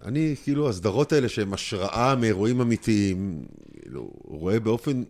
[0.05, 3.45] אני, כאילו, הסדרות האלה שהן השראה מאירועים אמיתיים,
[3.81, 5.03] כאילו, רואה באופן...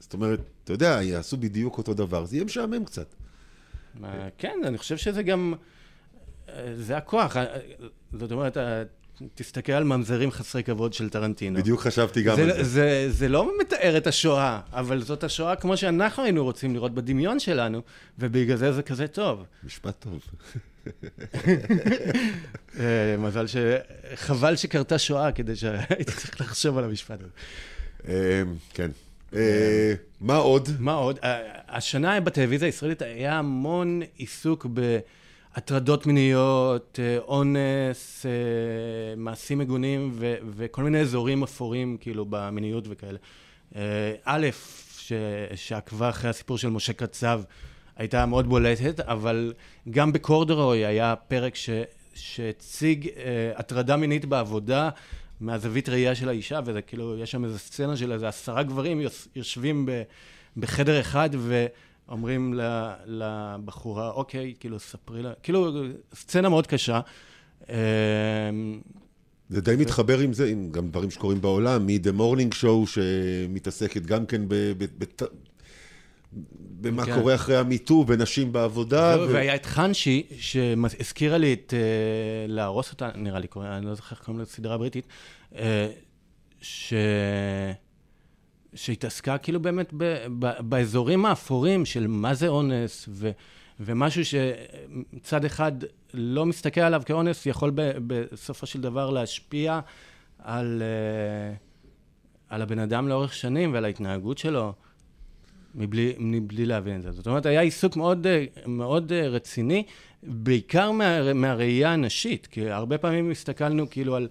[0.00, 3.14] זאת אומרת, אתה יודע, יעשו בדיוק אותו דבר, זה יהיה משעמם קצת.
[4.38, 5.54] כן, אני חושב שזה גם...
[6.76, 7.36] זה הכוח.
[8.12, 8.56] זאת אומרת,
[9.34, 11.58] תסתכל על ממזרים חסרי כבוד של טרנטינו.
[11.58, 12.62] בדיוק חשבתי גם זה, על זה.
[12.62, 17.38] זה, זה לא מתאר את השואה, אבל זאת השואה כמו שאנחנו היינו רוצים לראות בדמיון
[17.38, 17.82] שלנו,
[18.18, 19.44] ובגלל זה זה כזה טוב.
[19.64, 20.20] משפט טוב.
[22.80, 23.56] אה, מזל ש...
[24.14, 27.30] חבל שקרתה שואה כדי שהייתי צריך לחשוב על המשפט הזה.
[28.08, 28.42] אה,
[28.74, 28.90] כן.
[29.34, 30.68] אה, מה עוד?
[30.78, 31.18] מה עוד?
[31.68, 38.26] השנה בטלוויזיה הישראלית היה המון עיסוק בהטרדות מיניות, אונס,
[39.16, 40.16] מעשים מגונים
[40.56, 43.18] וכל מיני אזורים אפורים, כאילו, במיניות וכאלה.
[44.24, 44.48] א',
[44.98, 45.12] ש-
[45.54, 47.42] שעקבה אחרי הסיפור של משה קצב,
[48.00, 49.52] הייתה מאוד בולטת, אבל
[49.90, 51.70] גם בקורדרוי היה פרק ש-
[52.14, 53.22] שהציג אה,
[53.56, 54.90] הטרדה מינית בעבודה.
[55.40, 59.28] מהזווית ראייה של האישה, וזה כאילו, יש שם איזו סצנה של איזה עשרה גברים יוס-
[59.36, 60.02] יושבים ב,
[60.56, 65.72] בחדר אחד ואומרים ל- לבחורה, אוקיי, כאילו, ספרי לה, כאילו,
[66.14, 67.00] סצנה מאוד קשה.
[67.70, 67.76] אה,
[69.48, 74.26] זה די מתחבר עם זה, עם גם דברים שקורים בעולם, מ-The Morning Show, שמתעסקת גם
[74.26, 74.42] כן
[76.80, 77.14] במה כן.
[77.14, 79.16] קורה אחרי המיטו, בנשים בעבודה.
[79.16, 81.78] זהו, ו- והיה את חנשי, שהזכירה לי את אה,
[82.48, 85.06] להרוס אותה, נראה לי, קוראים- אני לא זוכר איך קוראים לסדרה הבריטית,
[85.56, 85.88] אה,
[86.60, 86.94] ש...
[88.74, 90.26] שהתעסקה כאילו באמת ב...
[90.38, 90.50] ב...
[90.60, 93.30] באזורים האפורים של מה זה אונס, ו...
[93.80, 95.72] ומשהו שצד אחד
[96.14, 97.92] לא מסתכל עליו כאונס, יכול ב...
[98.06, 99.80] בסופו של דבר להשפיע
[100.38, 101.54] על, אה,
[102.48, 104.72] על הבן אדם לאורך שנים ועל ההתנהגות שלו.
[105.74, 107.12] מבלי, מבלי להבין את זה.
[107.12, 108.26] זאת אומרת, היה עיסוק מאוד,
[108.66, 109.82] מאוד אה, רציני,
[110.22, 114.28] בעיקר מה, מהראייה הנשית, כי הרבה פעמים הסתכלנו כאילו על,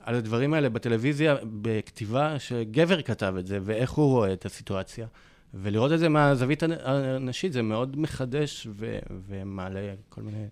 [0.00, 5.06] על הדברים האלה בטלוויזיה בכתיבה שגבר כתב את זה, ואיך הוא רואה את הסיטואציה.
[5.54, 10.44] ולראות את זה מהזווית הנ- הנשית זה מאוד מחדש ו, ומעלה כל מיני...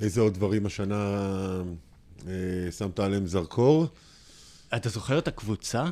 [0.00, 1.18] איזה עוד דברים השנה
[2.28, 2.32] אה,
[2.70, 3.86] שמת עליהם זרקור.
[4.76, 5.84] אתה זוכר את הקבוצה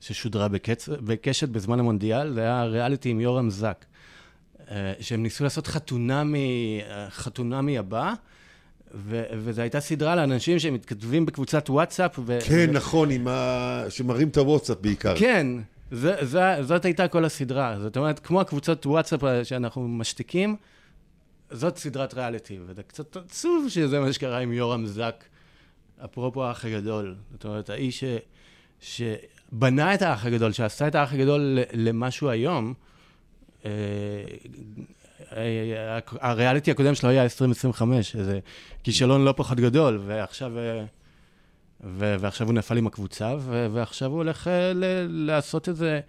[0.00, 0.88] ששודרה בקצ...
[0.88, 2.32] בקשת בזמן המונדיאל?
[2.32, 3.84] זה היה ריאליטי עם יורם זק.
[4.70, 8.14] אה, שהם ניסו לעשות חתונמי, אה, חתונמי הבא,
[8.94, 9.22] ו...
[9.38, 12.18] וזו הייתה סדרה לאנשים שמתכתבים בקבוצת וואטסאפ.
[12.26, 12.38] ו...
[12.48, 13.84] כן, נכון, עם ה...
[13.88, 15.14] שמראים את הוואטסאפ בעיקר.
[15.18, 15.46] כן,
[15.90, 17.76] זה, זה, זאת הייתה כל הסדרה.
[17.80, 20.56] זאת אומרת, כמו הקבוצות וואטסאפ שאנחנו משתיקים,
[21.50, 25.24] זאת סדרת ריאליטי, וזה קצת עצוב שזה מה שקרה עם יורם זק,
[26.04, 27.16] אפרופו האח הגדול.
[27.32, 28.04] זאת אומרת, האיש
[28.80, 29.02] ש...
[29.52, 32.74] שבנה את האח הגדול, שעשה את האח הגדול למשהו היום,
[33.64, 33.70] אה,
[35.36, 38.38] אה, הריאליטי הקודם שלו היה 2025, איזה
[38.82, 40.84] כישלון לא פחות גדול, ועכשיו, אה,
[42.20, 43.36] ועכשיו הוא נפל עם הקבוצה,
[43.72, 44.50] ועכשיו הוא הולך
[45.08, 46.00] לעשות איזה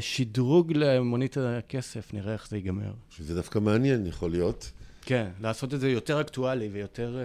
[0.00, 2.92] שדרוג למונית הכסף, נראה איך זה ייגמר.
[3.10, 4.70] שזה דווקא מעניין, יכול להיות.
[5.02, 7.18] כן, לעשות את זה יותר אקטואלי ויותר...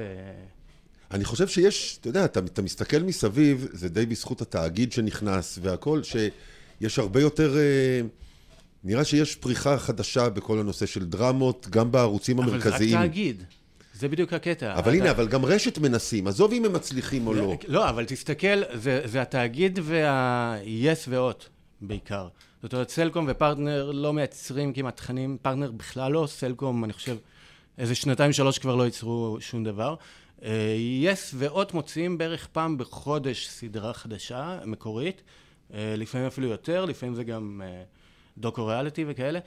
[1.11, 6.01] אני חושב שיש, אתה יודע, אתה, אתה מסתכל מסביב, זה די בזכות התאגיד שנכנס והכל,
[6.03, 7.55] שיש הרבה יותר...
[8.83, 12.75] נראה שיש פריחה חדשה בכל הנושא של דרמות, גם בערוצים אבל המרכזיים.
[12.75, 13.43] אבל זה רק תאגיד.
[13.93, 14.73] זה בדיוק הקטע.
[14.73, 14.89] אבל אתה...
[14.89, 17.57] הנה, אבל גם רשת מנסים, עזוב אם הם מצליחים או לא.
[17.67, 21.45] לא, אבל תסתכל, זה, זה התאגיד וה-yes והוט
[21.81, 22.27] בעיקר.
[22.61, 27.17] זאת אומרת, סלקום ופרטנר לא מייצרים כמעט תכנים, פרטנר בכלל לא, סלקום, אני חושב,
[27.77, 29.95] איזה שנתיים, שלוש כבר לא ייצרו שום דבר.
[31.01, 35.21] יס uh, והוט מוציאים בערך פעם בחודש סדרה חדשה, מקורית,
[35.71, 37.61] uh, לפעמים אפילו יותר, לפעמים זה גם...
[37.63, 37.97] Uh,
[38.37, 39.39] דוקו ריאליטי וכאלה,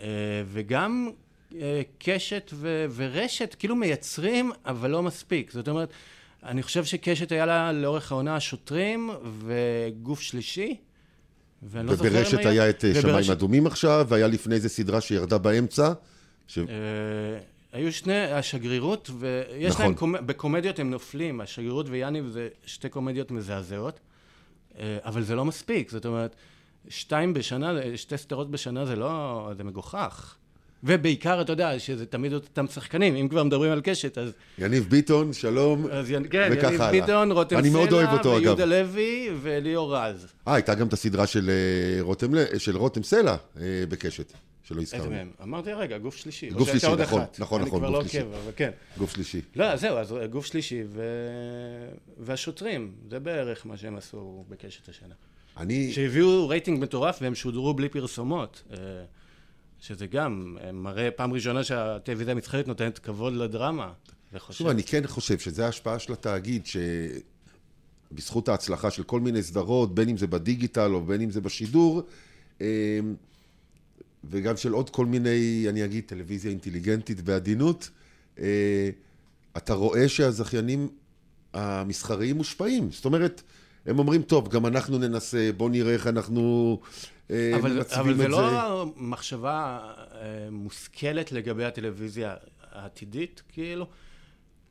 [0.00, 0.06] אה,
[0.46, 1.10] וגם
[1.54, 5.50] אה, קשת ו- ורשת כאילו מייצרים, אבל לא מספיק.
[5.50, 5.92] זאת אומרת,
[6.42, 10.76] אני חושב שקשת היה לה לאורך העונה שוטרים וגוף שלישי.
[11.62, 12.22] ואני לא זוכר אם היה...
[12.22, 15.92] וברשת היה את אה, שמיים אדומים עכשיו, והיה לפני איזה סדרה שירדה באמצע.
[16.46, 16.58] ש...
[17.72, 19.84] היו שני, השגרירות, ויש נכון.
[19.84, 20.26] להם, קומ...
[20.26, 24.00] בקומדיות הם נופלים, השגרירות ויאניב זה שתי קומדיות מזעזעות,
[24.80, 26.36] אבל זה לא מספיק, זאת אומרת,
[26.88, 30.36] שתיים בשנה, שתי סדרות בשנה זה לא, זה מגוחך.
[30.84, 34.32] ובעיקר, אתה יודע, שזה תמיד אותם שחקנים, אם כבר מדברים על קשת, אז...
[34.58, 39.30] יניב ביטון, שלום, אז יניב, כן, יניב ביטון, רותם סלע, מאוד אוהב אותו, ויהודה לוי,
[39.42, 40.26] וליאור רז.
[40.48, 44.32] אה, הייתה גם את הסדרה של אה, רותם, של רותם סלע אה, בקשת,
[44.64, 45.04] שלא הזכרנו.
[45.04, 45.30] איזה מהם?
[45.42, 46.50] אמרתי, רגע, גוף שלישי.
[46.50, 48.18] גוף שלישי, נכון, נכון, נכון, גוף שלישי.
[48.18, 48.70] אני כבר לא עוקב, אבל כן.
[48.98, 49.40] גוף שלישי.
[49.56, 51.02] לא, זהו, אז גוף שלישי, ו...
[52.18, 55.14] והשוטרים, זה בערך מה שהם עשו בקשת השנה.
[55.56, 55.92] אני...
[55.92, 58.62] שהביאו רייטינג מטורף והם שודרו בלי פרסומות.
[58.72, 58.76] אה,
[59.82, 63.92] שזה גם אה, מראה פעם ראשונה שהטלוויזיה המסחרית נותנת כבוד לדרמה.
[64.50, 66.66] שוב, אני כן חושב שזו ההשפעה של התאגיד,
[68.12, 72.02] שבזכות ההצלחה של כל מיני סדרות, בין אם זה בדיגיטל או בין אם זה בשידור,
[72.60, 73.00] אה,
[74.24, 77.90] וגם של עוד כל מיני, אני אגיד, טלוויזיה אינטליגנטית בעדינות,
[79.56, 80.88] אתה רואה שהזכיינים
[81.54, 82.90] המסחריים מושפעים.
[82.90, 83.42] זאת אומרת,
[83.86, 86.78] הם אומרים, טוב, גם אנחנו ננסה, בואו נראה איך אנחנו
[87.30, 88.00] אה, אבל, את זה.
[88.00, 89.80] אבל זה לא מחשבה
[90.14, 92.34] אה, מושכלת לגבי הטלוויזיה
[92.72, 93.86] העתידית, כאילו,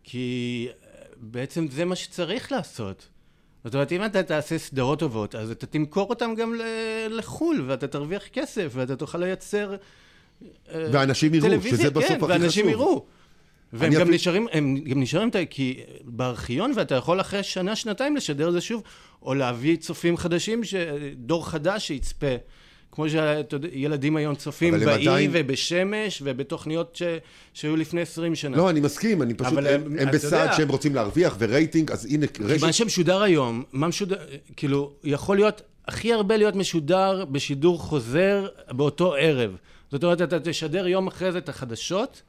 [0.04, 3.08] כי אה, בעצם זה מה שצריך לעשות.
[3.64, 6.55] זאת אומרת, אם אתה תעשה סדרות טובות, אז אתה תמכור אותן גם
[7.09, 9.76] לחו"ל, ואתה תרוויח כסף, ואתה תוכל לייצר
[10.74, 12.30] ואנשים יראו, שזה בסוף כן, הכי חשוב.
[12.30, 13.05] ואנשים יראו.
[13.74, 14.16] והם גם אפילו...
[14.16, 18.84] נשארים, הם גם נשארים, כי בארכיון, ואתה יכול אחרי שנה, שנתיים לשדר את זה שוב,
[19.22, 20.76] או להביא צופים חדשים, ש...
[21.16, 22.36] דור חדש שיצפה.
[22.92, 25.30] כמו שילדים היום צופים באי עדיין...
[25.34, 27.04] ובשמש ובתוכניות ש...
[27.54, 28.58] שהיו לפני 20 שנה.
[28.58, 32.06] לא, אני מסכים, אני פשוט, הם, הם, הם בסעד יודע, שהם רוצים להרוויח ורייטינג, אז
[32.06, 32.64] הנה רשת...
[32.64, 34.18] מה שמשודר היום, מה משודר,
[34.56, 39.56] כאילו, יכול להיות, הכי הרבה להיות משודר בשידור חוזר באותו ערב.
[39.92, 42.22] זאת אומרת, אתה תשדר יום אחרי זה את החדשות,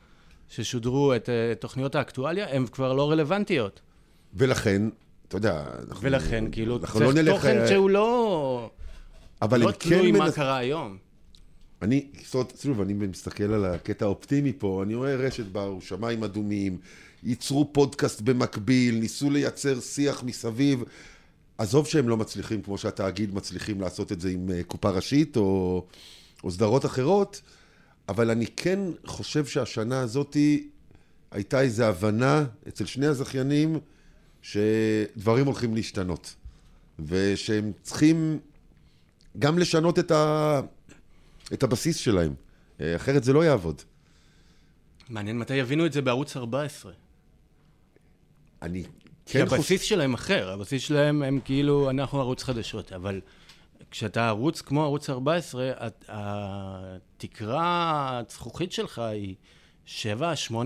[0.49, 3.81] ששודרו את uh, תוכניות האקטואליה, הן כבר לא רלוונטיות.
[4.35, 4.83] ולכן,
[5.29, 6.03] אתה יודע, אנחנו...
[6.03, 7.35] ולכן, כאילו, אנחנו צריך לא נלך...
[7.35, 7.69] תוכן uh...
[7.69, 8.71] שהוא לא...
[9.43, 10.34] אבל לא תלוי כן מה מנס...
[10.34, 10.97] קרה היום.
[11.82, 16.78] אני, זאת שוב, אני מסתכל על הקטע האופטימי פה, אני רואה רשת באו, שמיים אדומים,
[17.22, 20.84] ייצרו פודקאסט במקביל, ניסו לייצר שיח מסביב.
[21.59, 25.84] עזוב שהם לא מצליחים, כמו שהתאגיד מצליחים לעשות את זה עם uh, קופה ראשית או,
[26.45, 27.43] או סדרות אחרות,
[28.09, 30.36] אבל אני כן חושב שהשנה הזאת
[31.30, 33.78] הייתה איזו הבנה אצל שני הזכיינים
[34.43, 36.34] שדברים הולכים להשתנות,
[37.07, 38.38] ושהם צריכים
[39.39, 40.61] גם לשנות את, ה...
[41.53, 42.35] את הבסיס שלהם,
[42.80, 43.83] אחרת זה לא יעבוד.
[45.09, 46.93] מעניין מתי יבינו את זה בערוץ 14.
[48.62, 48.89] אני כן
[49.26, 49.26] חושב...
[49.26, 49.89] כי הבסיס חוש...
[49.89, 53.20] שלהם אחר, הבסיס שלהם הם כאילו, אנחנו ערוץ חדשות, אבל
[53.91, 55.70] כשאתה ערוץ כמו ערוץ 14,
[56.09, 57.62] התקרה
[58.28, 59.35] הזכוכית שלך היא
[59.87, 59.91] 7-8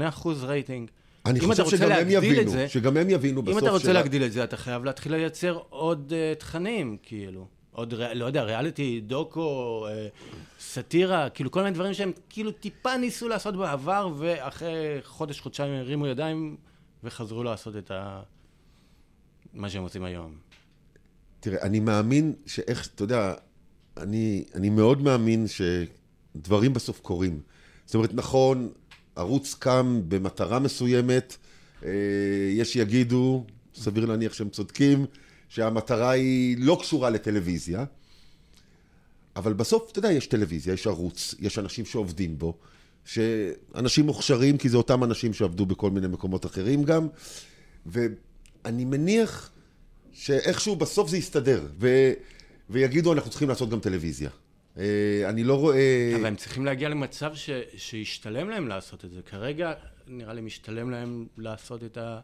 [0.09, 0.91] אחוז רייטינג.
[1.27, 3.93] אני חושב שגם הם יבינו, זה- שגם הם יבינו בסוף אם אתה רוצה של ה-
[3.93, 7.47] להגדיל את זה, אתה חייב להתחיל לייצר עוד uh, תכנים, כאילו.
[7.77, 9.91] עוד, לא יודע, ריאליטי, דוקו, uh,
[10.61, 16.07] סאטירה, כאילו כל מיני דברים שהם כאילו טיפה ניסו לעשות בעבר, ואחרי חודש, חודשיים הרימו
[16.07, 16.57] ידיים
[17.05, 18.22] וחזרו לעשות את ה...
[19.55, 20.35] מה שהם עושים היום.
[21.41, 23.35] תראה, אני מאמין שאיך, אתה יודע,
[23.97, 27.41] אני, אני מאוד מאמין שדברים בסוף קורים.
[27.87, 28.68] זאת אומרת, נכון,
[29.16, 31.37] ערוץ קם במטרה מסוימת,
[31.85, 31.91] אה,
[32.51, 35.07] יש שיגידו, סביר להניח שהם צודקים,
[35.49, 37.85] שהמטרה היא לא קשורה לטלוויזיה,
[39.37, 42.55] אבל בסוף, אתה יודע, יש טלוויזיה, יש ערוץ, יש אנשים שעובדים בו,
[43.05, 47.09] שאנשים מוכשרים, כי זה אותם אנשים שעבדו בכל מיני מקומות אחרים גם,
[47.87, 49.51] ואני מניח
[50.13, 52.13] שאיכשהו בסוף זה יסתדר, ו...
[52.71, 54.31] ויגידו, אנחנו צריכים לעשות גם טלוויזיה.
[54.79, 56.13] אה, אני לא רואה...
[56.17, 57.51] אבל הם צריכים להגיע למצב ש...
[57.77, 59.23] שישתלם להם לעשות את זה.
[59.23, 59.73] כרגע,
[60.07, 62.21] נראה לי משתלם להם לעשות את ה...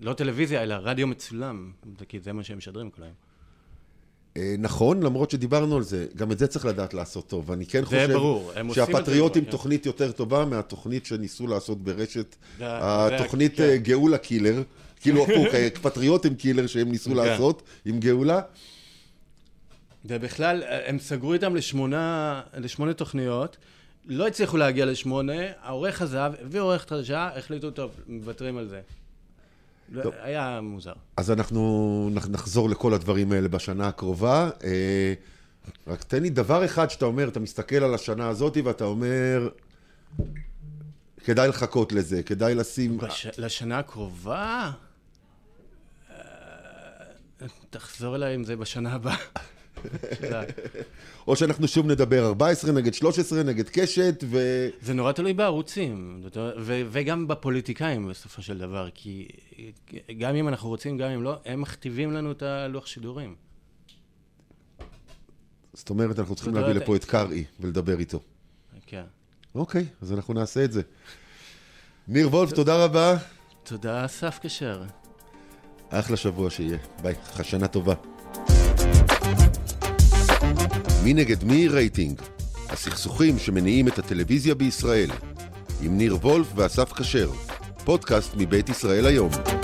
[0.00, 1.72] לא טלוויזיה, אלא רדיו מצולם,
[2.08, 3.14] כי זה מה שהם משדרים כל היום.
[4.36, 7.52] אה, נכון, למרות שדיברנו על זה, גם את זה צריך לדעת לעשות טוב.
[7.52, 9.56] אני כן חושב ברור, הם עושים את זה שהפטריוט עם כבר, כן.
[9.56, 14.62] תוכנית יותר טובה מהתוכנית שניסו לעשות ברשת, התוכנית זה- אה, גאולה קילר,
[15.00, 17.16] כאילו הפוך, אה, פטריוט עם קילר שהם ניסו כן.
[17.16, 18.40] לעשות, עם גאולה.
[20.04, 23.56] ובכלל, הם סגרו איתם לשמונה, לשמונה תוכניות,
[24.06, 25.32] לא הצליחו להגיע לשמונה,
[25.62, 28.80] העורך עזב, הביאו עורכת חדשה, החליטו, טוב, מוותרים על זה.
[30.02, 30.14] טוב.
[30.20, 30.92] היה מוזר.
[31.16, 31.60] אז אנחנו
[32.12, 34.50] נח- נחזור לכל הדברים האלה בשנה הקרובה.
[34.64, 35.14] אה,
[35.86, 39.48] רק תן לי דבר אחד שאתה אומר, אתה מסתכל על השנה הזאת ואתה אומר,
[41.24, 42.98] כדאי לחכות לזה, כדאי לשים...
[42.98, 43.26] בש...
[43.38, 44.70] לשנה הקרובה?
[46.10, 46.16] אה,
[47.70, 49.16] תחזור אליי עם זה בשנה הבאה.
[51.26, 54.68] או שאנחנו שוב נדבר 14 נגד 13 נגד קשת, ו...
[54.82, 56.20] זה נורא תלוי בערוצים,
[56.60, 59.28] ו- וגם בפוליטיקאים בסופו של דבר, כי
[60.18, 63.34] גם אם אנחנו רוצים, גם אם לא, הם מכתיבים לנו את הלוח שידורים.
[65.72, 68.20] זאת אומרת, אנחנו צריכים להביא לפה את קרעי ולדבר איתו.
[68.86, 69.04] כן.
[69.54, 70.82] אוקיי, אז אנחנו נעשה את זה.
[72.08, 73.16] ניר וולף, תודה רבה.
[73.62, 74.82] תודה, אסף כשר.
[75.90, 76.78] אחלה שבוע שיהיה.
[77.02, 77.94] ביי, שנה טובה.
[81.04, 82.20] מי נגד מי רייטינג?
[82.68, 85.10] הסכסוכים שמניעים את הטלוויזיה בישראל.
[85.82, 87.30] עם ניר וולף ואסף כשר.
[87.84, 89.59] פודקאסט מבית ישראל היום.